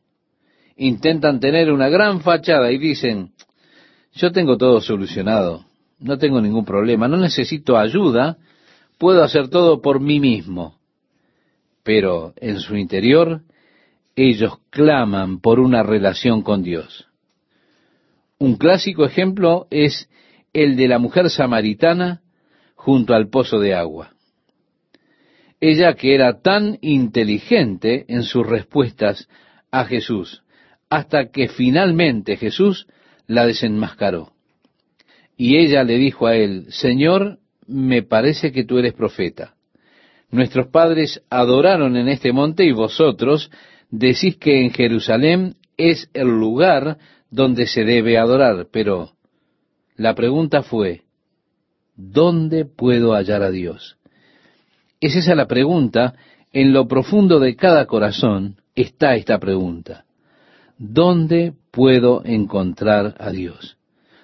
[0.77, 3.31] Intentan tener una gran fachada y dicen,
[4.13, 5.65] yo tengo todo solucionado,
[5.99, 8.37] no tengo ningún problema, no necesito ayuda,
[8.97, 10.74] puedo hacer todo por mí mismo.
[11.85, 13.43] Pero en su interior
[14.15, 17.07] ellos claman por una relación con Dios.
[18.39, 20.09] Un clásico ejemplo es
[20.51, 22.21] el de la mujer samaritana
[22.73, 24.13] junto al pozo de agua.
[25.61, 29.29] Ella que era tan inteligente en sus respuestas
[29.69, 30.43] a Jesús,
[30.89, 32.87] hasta que finalmente Jesús
[33.27, 34.33] la desenmascaró.
[35.37, 39.54] Y ella le dijo a él, Señor, me parece que tú eres profeta.
[40.35, 43.49] Nuestros padres adoraron en este monte y vosotros
[43.89, 46.97] decís que en Jerusalén es el lugar
[47.29, 49.11] donde se debe adorar, pero
[49.95, 51.03] la pregunta fue,
[51.95, 53.95] ¿dónde puedo hallar a Dios?
[54.99, 56.15] Es esa la pregunta,
[56.51, 60.03] en lo profundo de cada corazón está esta pregunta.
[60.77, 63.77] ¿Dónde puedo encontrar a Dios?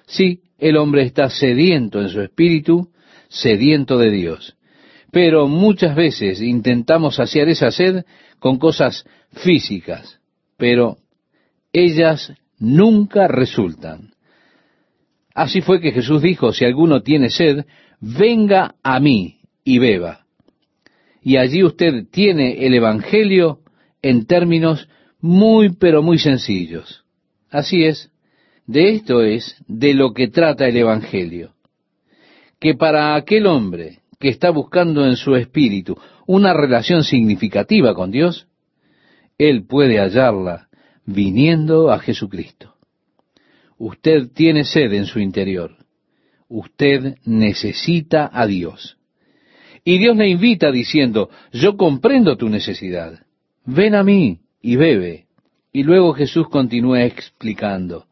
[0.04, 2.90] Sí, el hombre está sediento en su espíritu,
[3.28, 4.56] sediento de Dios.
[5.12, 8.04] Pero muchas veces intentamos saciar esa sed
[8.38, 10.18] con cosas físicas,
[10.56, 10.96] pero
[11.70, 14.14] ellas nunca resultan.
[15.34, 17.66] Así fue que Jesús dijo, si alguno tiene sed,
[18.00, 20.24] venga a mí y beba.
[21.22, 23.60] Y allí usted tiene el Evangelio
[24.00, 24.88] en términos
[25.20, 27.04] muy, pero muy sencillos.
[27.50, 28.10] Así es,
[28.66, 31.52] de esto es de lo que trata el Evangelio.
[32.58, 35.98] Que para aquel hombre que está buscando en su espíritu
[36.28, 38.46] una relación significativa con Dios,
[39.36, 40.68] él puede hallarla
[41.04, 42.76] viniendo a Jesucristo.
[43.78, 45.76] Usted tiene sed en su interior.
[46.48, 48.96] Usted necesita a Dios.
[49.82, 53.26] Y Dios le invita diciendo, yo comprendo tu necesidad.
[53.64, 55.26] Ven a mí y bebe.
[55.72, 58.06] Y luego Jesús continúa explicando,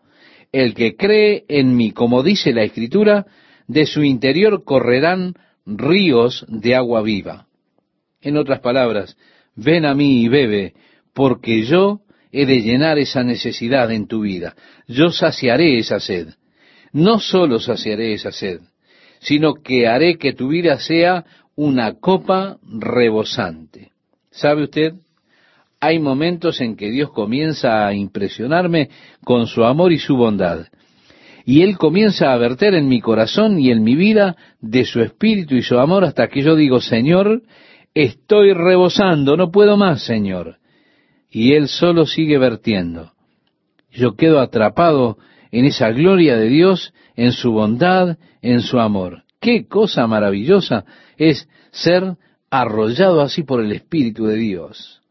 [0.51, 3.27] el que cree en mí, como dice la Escritura,
[3.69, 5.35] de su interior correrán
[5.67, 7.47] ríos de agua viva.
[8.21, 9.17] En otras palabras,
[9.55, 10.75] ven a mí y bebe,
[11.15, 12.01] porque yo
[12.33, 14.55] he de llenar esa necesidad en tu vida.
[14.87, 16.29] Yo saciaré esa sed.
[16.93, 18.61] No solo saciaré esa sed,
[19.21, 23.93] sino que haré que tu vida sea una copa rebosante.
[24.31, 24.95] ¿Sabe usted?
[25.81, 28.91] Hay momentos en que Dios comienza a impresionarme
[29.25, 30.67] con su amor y su bondad.
[31.51, 35.57] Y Él comienza a verter en mi corazón y en mi vida de su espíritu
[35.57, 37.42] y su amor hasta que yo digo, Señor,
[37.92, 40.59] estoy rebosando, no puedo más, Señor.
[41.28, 43.14] Y Él solo sigue vertiendo.
[43.90, 45.18] Yo quedo atrapado
[45.51, 49.24] en esa gloria de Dios, en su bondad, en su amor.
[49.40, 50.84] Qué cosa maravillosa
[51.16, 52.14] es ser
[52.48, 55.03] arrollado así por el Espíritu de Dios.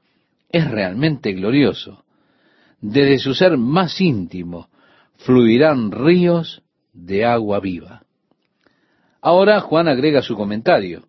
[0.50, 2.06] Es realmente glorioso.
[2.80, 4.69] Desde su ser más íntimo
[5.20, 6.64] fluirán ríos
[6.94, 8.04] de agua viva.
[9.22, 11.04] Ahora Juan agrega su comentario.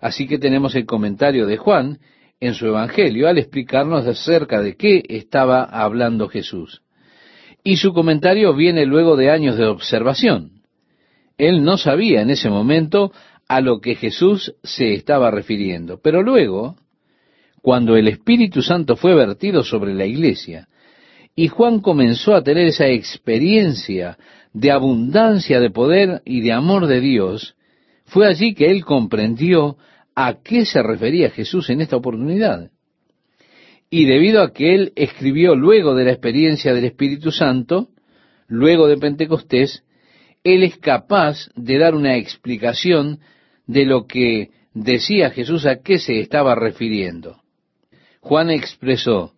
[0.00, 1.98] Así que tenemos el comentario de Juan
[2.40, 6.82] en su Evangelio al explicarnos acerca de qué estaba hablando Jesús.
[7.62, 10.62] Y su comentario viene luego de años de observación.
[11.38, 13.12] Él no sabía en ese momento
[13.48, 15.98] a lo que Jesús se estaba refiriendo.
[16.02, 16.76] Pero luego,
[17.62, 20.68] cuando el Espíritu Santo fue vertido sobre la iglesia,
[21.36, 24.18] y Juan comenzó a tener esa experiencia
[24.52, 27.56] de abundancia de poder y de amor de Dios,
[28.06, 29.76] fue allí que él comprendió
[30.14, 32.70] a qué se refería Jesús en esta oportunidad.
[33.90, 37.88] Y debido a que él escribió luego de la experiencia del Espíritu Santo,
[38.46, 39.82] luego de Pentecostés,
[40.44, 43.20] él es capaz de dar una explicación
[43.66, 47.40] de lo que decía Jesús a qué se estaba refiriendo.
[48.20, 49.32] Juan expresó,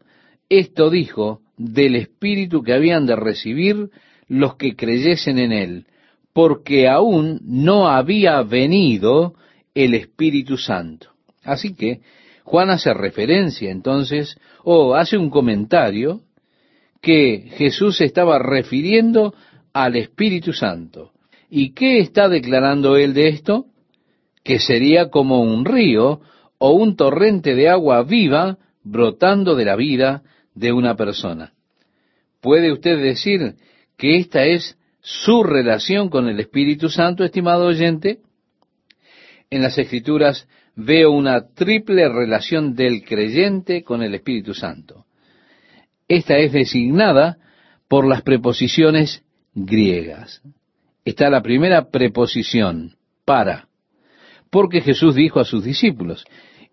[0.49, 3.91] esto dijo del Espíritu que habían de recibir
[4.29, 5.87] los que creyesen en Él,
[6.33, 9.35] porque aún no había venido
[9.75, 11.11] el Espíritu Santo.
[11.43, 12.01] Así que
[12.45, 16.21] Juan hace referencia entonces, o hace un comentario,
[17.01, 19.35] que Jesús estaba refiriendo
[19.73, 21.13] al Espíritu Santo.
[21.49, 23.67] ¿Y qué está declarando él de esto?
[24.43, 26.21] Que sería como un río
[26.59, 30.23] o un torrente de agua viva brotando de la vida
[30.57, 31.53] de una persona.
[32.41, 33.55] ¿Puede usted decir
[33.97, 38.19] que esta es su relación con el Espíritu Santo, estimado oyente?
[39.51, 45.05] En las Escrituras veo una triple relación del creyente con el Espíritu Santo.
[46.09, 47.39] Esta es designada
[47.89, 49.23] por las preposiciones
[49.55, 50.43] griegas.
[51.05, 53.69] Está la primera preposición, para,
[54.51, 56.25] porque Jesús dijo a sus discípulos,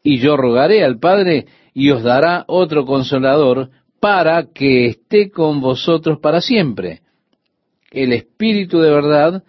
[0.03, 3.69] y yo rogaré al Padre y os dará otro consolador
[3.99, 7.01] para que esté con vosotros para siempre.
[7.91, 9.43] El Espíritu de verdad,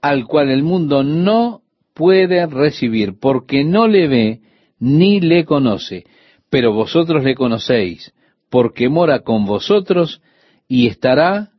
[0.00, 1.62] al cual el mundo no
[1.94, 4.40] puede recibir, porque no le ve
[4.78, 6.04] ni le conoce,
[6.50, 8.12] pero vosotros le conocéis,
[8.50, 10.20] porque mora con vosotros
[10.68, 11.50] y estará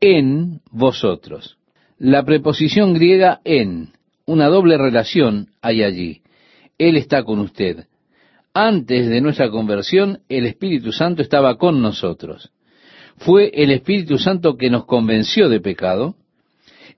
[0.00, 1.58] en vosotros.
[1.98, 3.90] La preposición griega en,
[4.24, 6.22] una doble relación hay allí.
[6.78, 7.86] Él está con usted.
[8.54, 12.52] Antes de nuestra conversión, el Espíritu Santo estaba con nosotros.
[13.16, 16.16] Fue el Espíritu Santo que nos convenció de pecado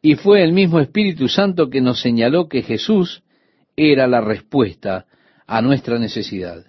[0.02, 3.22] y fue el mismo Espíritu Santo que nos señaló que Jesús
[3.76, 5.06] era la respuesta
[5.46, 6.64] a nuestra necesidad.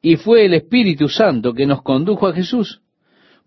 [0.00, 2.80] Y fue el Espíritu Santo que nos condujo a Jesús,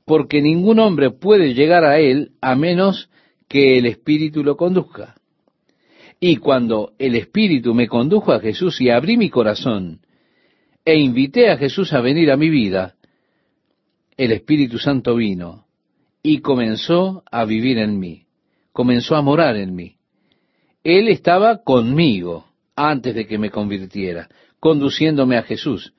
[0.06, 3.10] porque ningún hombre puede llegar a Él a menos
[3.48, 5.16] que el Espíritu lo conduzca.
[6.20, 10.02] Y cuando el Espíritu me condujo a Jesús y abrí mi corazón
[10.88, 12.96] e invité a Jesús a venir a mi vida,
[14.16, 15.66] el Espíritu Santo vino
[16.24, 18.28] y comenzó a vivir en mí,
[18.72, 19.98] comenzó a morar en mí.
[20.86, 24.30] Él estaba conmigo antes de que me convirtiera,
[24.62, 25.92] conduciéndome a Jesús.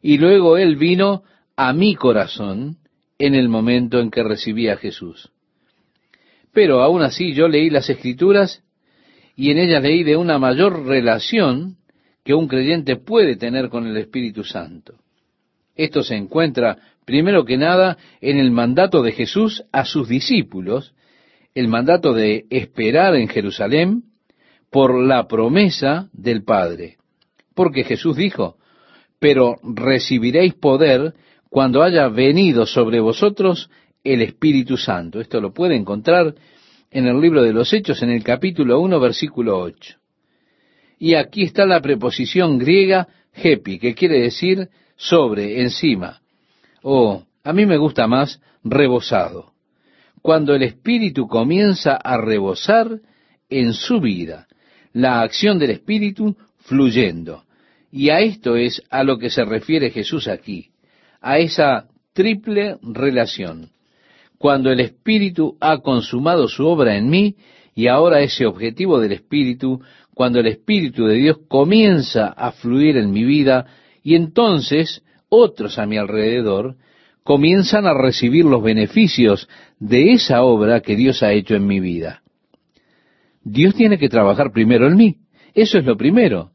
[0.00, 2.78] Y luego Él vino a mi corazón
[3.18, 5.32] en el momento en que recibí a Jesús.
[6.50, 8.62] Pero aún así yo leí las escrituras
[9.36, 11.76] y en ellas leí de una mayor relación
[12.24, 14.94] que un creyente puede tener con el Espíritu Santo.
[15.76, 20.94] Esto se encuentra, primero que nada, en el mandato de Jesús a sus discípulos,
[21.54, 24.04] el mandato de esperar en Jerusalén
[24.70, 26.96] por la promesa del Padre.
[27.54, 28.56] Porque Jesús dijo,
[29.20, 31.14] pero recibiréis poder
[31.48, 33.70] cuando haya venido sobre vosotros
[34.02, 35.20] el Espíritu Santo.
[35.20, 36.34] Esto lo puede encontrar
[36.90, 39.98] en el libro de los Hechos, en el capítulo 1, versículo 8.
[41.04, 46.22] Y aquí está la preposición griega hepi, que quiere decir sobre, encima.
[46.82, 49.52] O, a mí me gusta más rebosado.
[50.22, 53.00] Cuando el espíritu comienza a rebosar
[53.50, 54.46] en su vida,
[54.94, 57.44] la acción del espíritu fluyendo.
[57.92, 60.70] Y a esto es a lo que se refiere Jesús aquí,
[61.20, 63.68] a esa triple relación.
[64.38, 67.36] Cuando el espíritu ha consumado su obra en mí,
[67.74, 69.80] y ahora ese objetivo del espíritu
[70.14, 73.66] cuando el Espíritu de Dios comienza a fluir en mi vida
[74.02, 76.76] y entonces otros a mi alrededor
[77.24, 79.48] comienzan a recibir los beneficios
[79.80, 82.22] de esa obra que Dios ha hecho en mi vida.
[83.42, 85.16] Dios tiene que trabajar primero en mí,
[85.54, 86.52] eso es lo primero.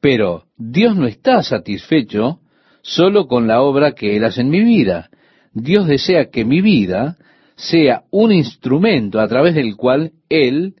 [0.00, 2.40] Pero Dios no está satisfecho
[2.82, 5.10] solo con la obra que Él hace en mi vida.
[5.52, 7.18] Dios desea que mi vida
[7.56, 10.74] sea un instrumento a través del cual Él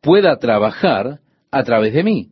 [0.00, 1.20] pueda trabajar
[1.50, 2.28] a través de mí.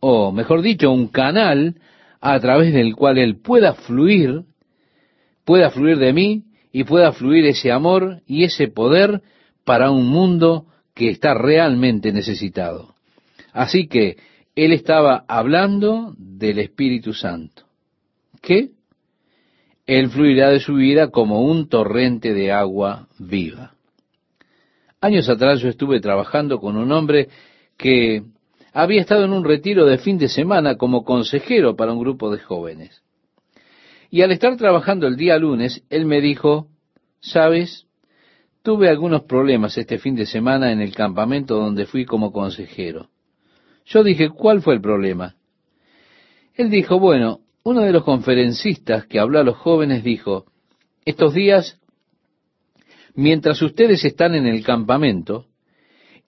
[0.00, 1.76] O, mejor dicho, un canal
[2.20, 4.42] a través del cual Él pueda fluir,
[5.44, 9.22] pueda fluir de mí y pueda fluir ese amor y ese poder
[9.64, 12.94] para un mundo que está realmente necesitado.
[13.52, 14.16] Así que
[14.56, 17.64] Él estaba hablando del Espíritu Santo.
[18.40, 18.70] ¿Qué?
[19.88, 23.72] Él fluirá de su vida como un torrente de agua viva.
[25.00, 27.30] Años atrás yo estuve trabajando con un hombre
[27.78, 28.22] que
[28.74, 32.38] había estado en un retiro de fin de semana como consejero para un grupo de
[32.38, 33.02] jóvenes.
[34.10, 36.66] Y al estar trabajando el día lunes, él me dijo,
[37.20, 37.86] sabes,
[38.62, 43.08] tuve algunos problemas este fin de semana en el campamento donde fui como consejero.
[43.86, 45.36] Yo dije, ¿cuál fue el problema?
[46.56, 50.46] Él dijo, bueno, uno de los conferencistas que habló a los jóvenes dijo,
[51.04, 51.80] estos días,
[53.14, 55.46] mientras ustedes están en el campamento,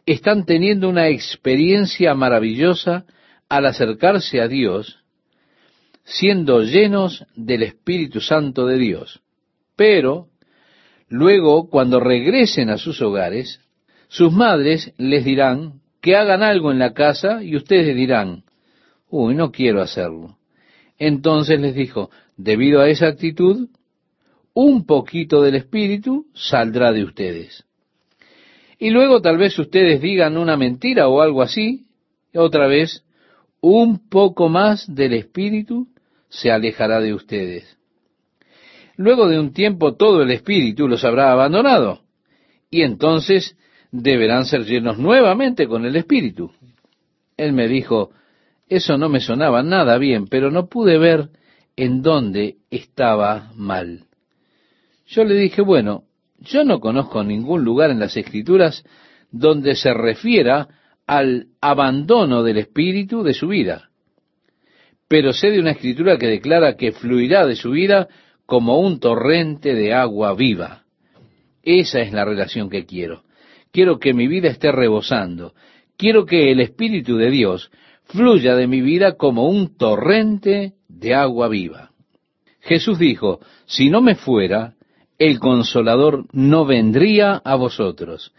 [0.07, 3.05] están teniendo una experiencia maravillosa
[3.49, 5.05] al acercarse a Dios,
[6.05, 9.21] siendo llenos del Espíritu Santo de Dios.
[9.77, 10.29] Pero,
[11.09, 13.61] luego, cuando regresen a sus hogares,
[14.09, 18.45] sus madres les dirán que hagan algo en la casa y ustedes dirán,
[19.09, 20.40] uy, no quiero hacerlo.
[21.01, 23.71] Entonces les dijo, debido a esa actitud,
[24.53, 27.65] un poquito del Espíritu saldrá de ustedes.
[28.79, 31.87] Y luego tal vez ustedes digan una mentira o algo así,
[32.35, 33.03] otra vez,
[33.63, 35.89] un poco más del Espíritu
[36.29, 37.79] se alejará de ustedes.
[38.97, 42.03] Luego de un tiempo todo el Espíritu los habrá abandonado,
[42.71, 43.57] y entonces
[43.91, 46.53] deberán ser llenos nuevamente con el Espíritu.
[47.39, 48.11] Él me dijo,
[48.71, 51.29] eso no me sonaba nada bien, pero no pude ver
[51.77, 54.05] en dónde estaba mal.
[55.09, 56.05] Yo le dije, bueno,
[56.39, 58.85] yo no conozco ningún lugar en las escrituras
[59.33, 60.69] donde se refiera
[61.07, 63.91] al abandono del espíritu de su vida.
[65.09, 68.07] Pero sé de una escritura que declara que fluirá de su vida
[68.47, 70.85] como un torrente de agua viva.
[71.65, 73.25] Esa es la relación que quiero.
[73.73, 75.55] Quiero que mi vida esté rebosando.
[75.97, 77.71] Quiero que el Espíritu de Dios
[78.13, 81.91] fluya de mi vida como un torrente de agua viva.
[82.61, 84.75] Jesús dijo, si no me fuera,
[85.19, 88.33] el consolador no vendría a vosotros,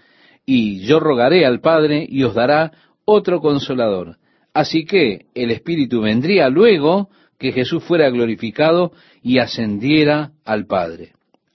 [0.46, 2.72] y yo rogaré al Padre y os dará
[3.06, 4.18] otro consolador.
[4.54, 8.92] Así que el Espíritu vendría luego que Jesús fuera glorificado
[9.24, 11.14] y ascendiera al Padre.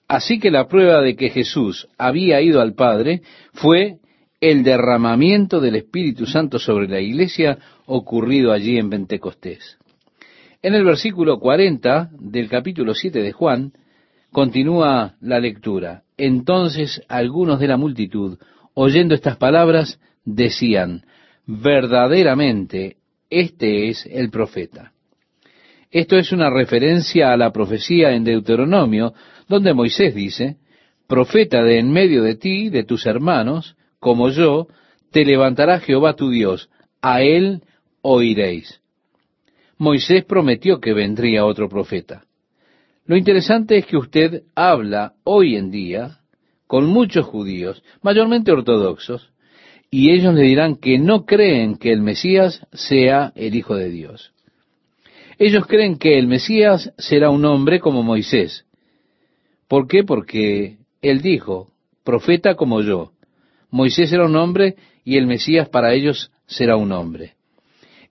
[0.09, 3.99] Así que la prueba de que Jesús había ido al Padre fue
[4.41, 9.79] el derramamiento del Espíritu Santo sobre la iglesia ocurrido allí en Pentecostés.
[10.63, 13.73] En el versículo 40 del capítulo 7 de Juan,
[14.33, 16.03] continúa la lectura.
[16.17, 18.39] Entonces algunos de la multitud,
[18.75, 21.05] oyendo estas palabras, decían,
[21.47, 22.97] verdaderamente,
[23.31, 24.93] este es el profeta.
[25.91, 29.15] Esto es una referencia a la profecía en Deuteronomio,
[29.49, 30.57] donde Moisés dice,
[31.07, 34.67] profeta de en medio de ti, de tus hermanos, como yo,
[35.13, 36.69] te levantará Jehová tu Dios,
[37.01, 37.63] a él
[38.09, 38.81] oiréis.
[39.79, 42.25] Moisés prometió que vendría otro profeta.
[43.05, 46.21] Lo interesante es que usted habla hoy en día
[46.69, 49.33] con muchos judíos, mayormente ortodoxos,
[49.91, 54.33] y ellos le dirán que no creen que el Mesías sea el Hijo de Dios.
[55.39, 58.67] Ellos creen que el Mesías será un hombre como Moisés.
[59.69, 60.05] ¿Por qué?
[60.05, 61.73] Porque él dijo,
[62.05, 63.13] profeta como yo.
[63.71, 67.36] Moisés era un hombre y el Mesías para ellos será un hombre.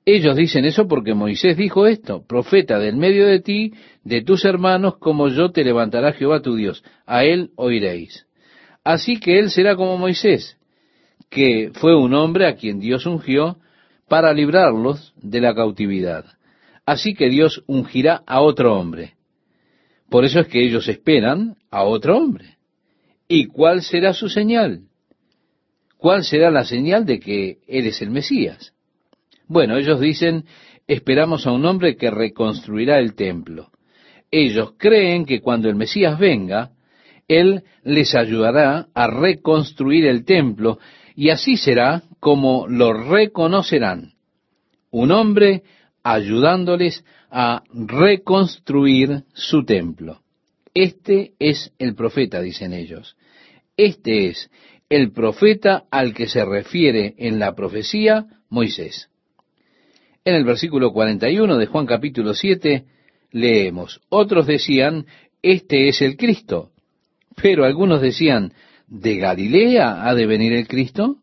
[0.06, 4.98] Ellos dicen eso porque Moisés dijo esto, profeta del medio de ti, de tus hermanos,
[5.00, 8.28] como yo te levantará Jehová tu Dios, a él oiréis.
[8.84, 10.60] Así que él será como Moisés,
[11.32, 13.58] que fue un hombre a quien Dios ungió
[14.08, 16.26] para librarlos de la cautividad.
[16.86, 19.16] Así que Dios ungirá a otro hombre.
[20.08, 22.58] Por eso es que ellos esperan a otro hombre.
[23.28, 24.82] ¿Y cuál será su señal?
[25.98, 28.75] ¿Cuál será la señal de que Él es el Mesías?
[29.48, 30.46] Bueno, ellos dicen,
[30.88, 33.70] esperamos a un hombre que reconstruirá el templo.
[34.32, 36.72] Ellos creen que cuando el Mesías venga,
[37.28, 40.80] Él les ayudará a reconstruir el templo
[41.16, 44.14] y así será como lo reconocerán.
[44.92, 45.64] Un hombre
[46.04, 50.22] ayudándoles a reconstruir su templo.
[50.74, 53.16] Este es el profeta, dicen ellos.
[53.78, 54.50] Este es
[54.90, 59.10] el profeta al que se refiere en la profecía Moisés.
[60.28, 62.84] En el versículo 41 de Juan capítulo 7
[63.32, 65.06] leemos, otros decían,
[65.44, 66.72] este es el Cristo,
[67.40, 68.52] pero algunos decían,
[68.88, 71.18] ¿de Galilea ha de venir el Cristo?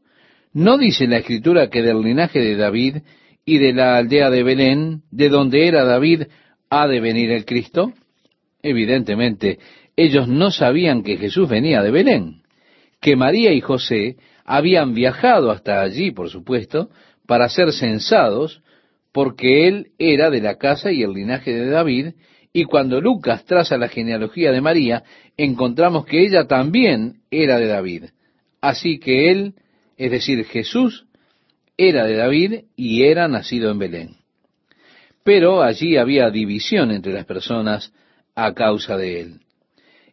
[0.52, 2.98] ¿No dice la escritura que del linaje de David
[3.44, 6.28] y de la aldea de Belén, de donde era David,
[6.70, 7.92] ha de venir el Cristo?
[8.62, 9.58] Evidentemente,
[9.96, 12.42] ellos no sabían que Jesús venía de Belén,
[13.00, 16.88] que María y José habían viajado hasta allí, por supuesto,
[17.26, 18.62] para ser censados,
[19.12, 22.14] porque él era de la casa y el linaje de David,
[22.52, 25.04] y cuando Lucas traza la genealogía de María,
[25.36, 28.04] encontramos que ella también era de David.
[28.60, 29.54] Así que él,
[29.96, 31.06] es decir, Jesús,
[31.76, 34.16] era de David y era nacido en Belén.
[35.24, 37.92] Pero allí había división entre las personas
[38.34, 39.40] a causa de él.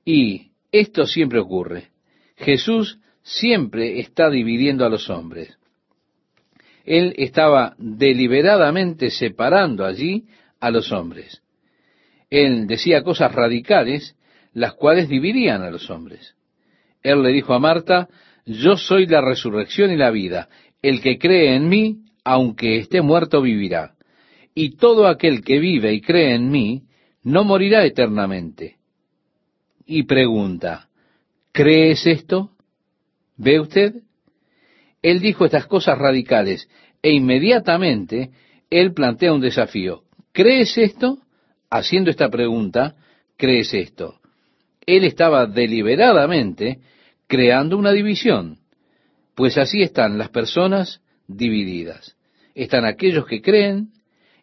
[0.05, 1.89] Y esto siempre ocurre.
[2.37, 5.58] Jesús siempre está dividiendo a los hombres.
[6.89, 10.25] Él estaba deliberadamente separando allí
[10.59, 11.43] a los hombres.
[12.31, 14.17] Él decía cosas radicales,
[14.53, 16.33] las cuales dividían a los hombres.
[17.03, 18.09] Él le dijo a Marta,
[18.43, 20.49] yo soy la resurrección y la vida.
[20.81, 23.93] El que cree en mí, aunque esté muerto, vivirá.
[24.55, 26.85] Y todo aquel que vive y cree en mí,
[27.21, 28.77] no morirá eternamente.
[29.85, 30.89] Y pregunta,
[31.51, 32.49] ¿crees esto?
[33.37, 33.93] ¿Ve usted?
[35.01, 36.67] Él dijo estas cosas radicales
[37.01, 38.31] e inmediatamente
[38.69, 40.03] él plantea un desafío.
[40.31, 41.19] ¿Crees esto?
[41.69, 42.95] Haciendo esta pregunta,
[43.37, 44.19] ¿crees esto?
[44.85, 46.79] Él estaba deliberadamente
[47.27, 48.57] creando una división,
[49.35, 52.15] pues así están las personas divididas.
[52.55, 53.91] Están aquellos que creen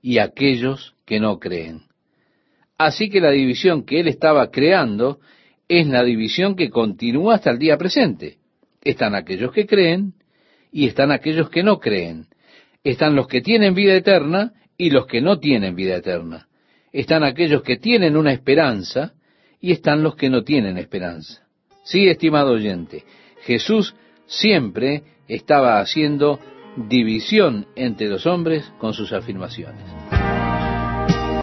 [0.00, 1.82] y aquellos que no creen.
[2.78, 5.18] Así que la división que él estaba creando
[5.68, 8.38] es la división que continúa hasta el día presente.
[8.82, 10.14] Están aquellos que creen
[10.77, 12.27] y están aquellos que no creen.
[12.85, 16.49] Están los que tienen vida eterna y los que no tienen vida eterna.
[16.93, 19.14] Están aquellos que tienen una esperanza
[19.59, 21.47] y están los que no tienen esperanza.
[21.83, 23.05] Sí, estimado oyente,
[23.47, 23.95] Jesús
[24.27, 26.41] siempre estaba haciendo
[26.77, 30.16] división entre los hombres con sus afirmaciones.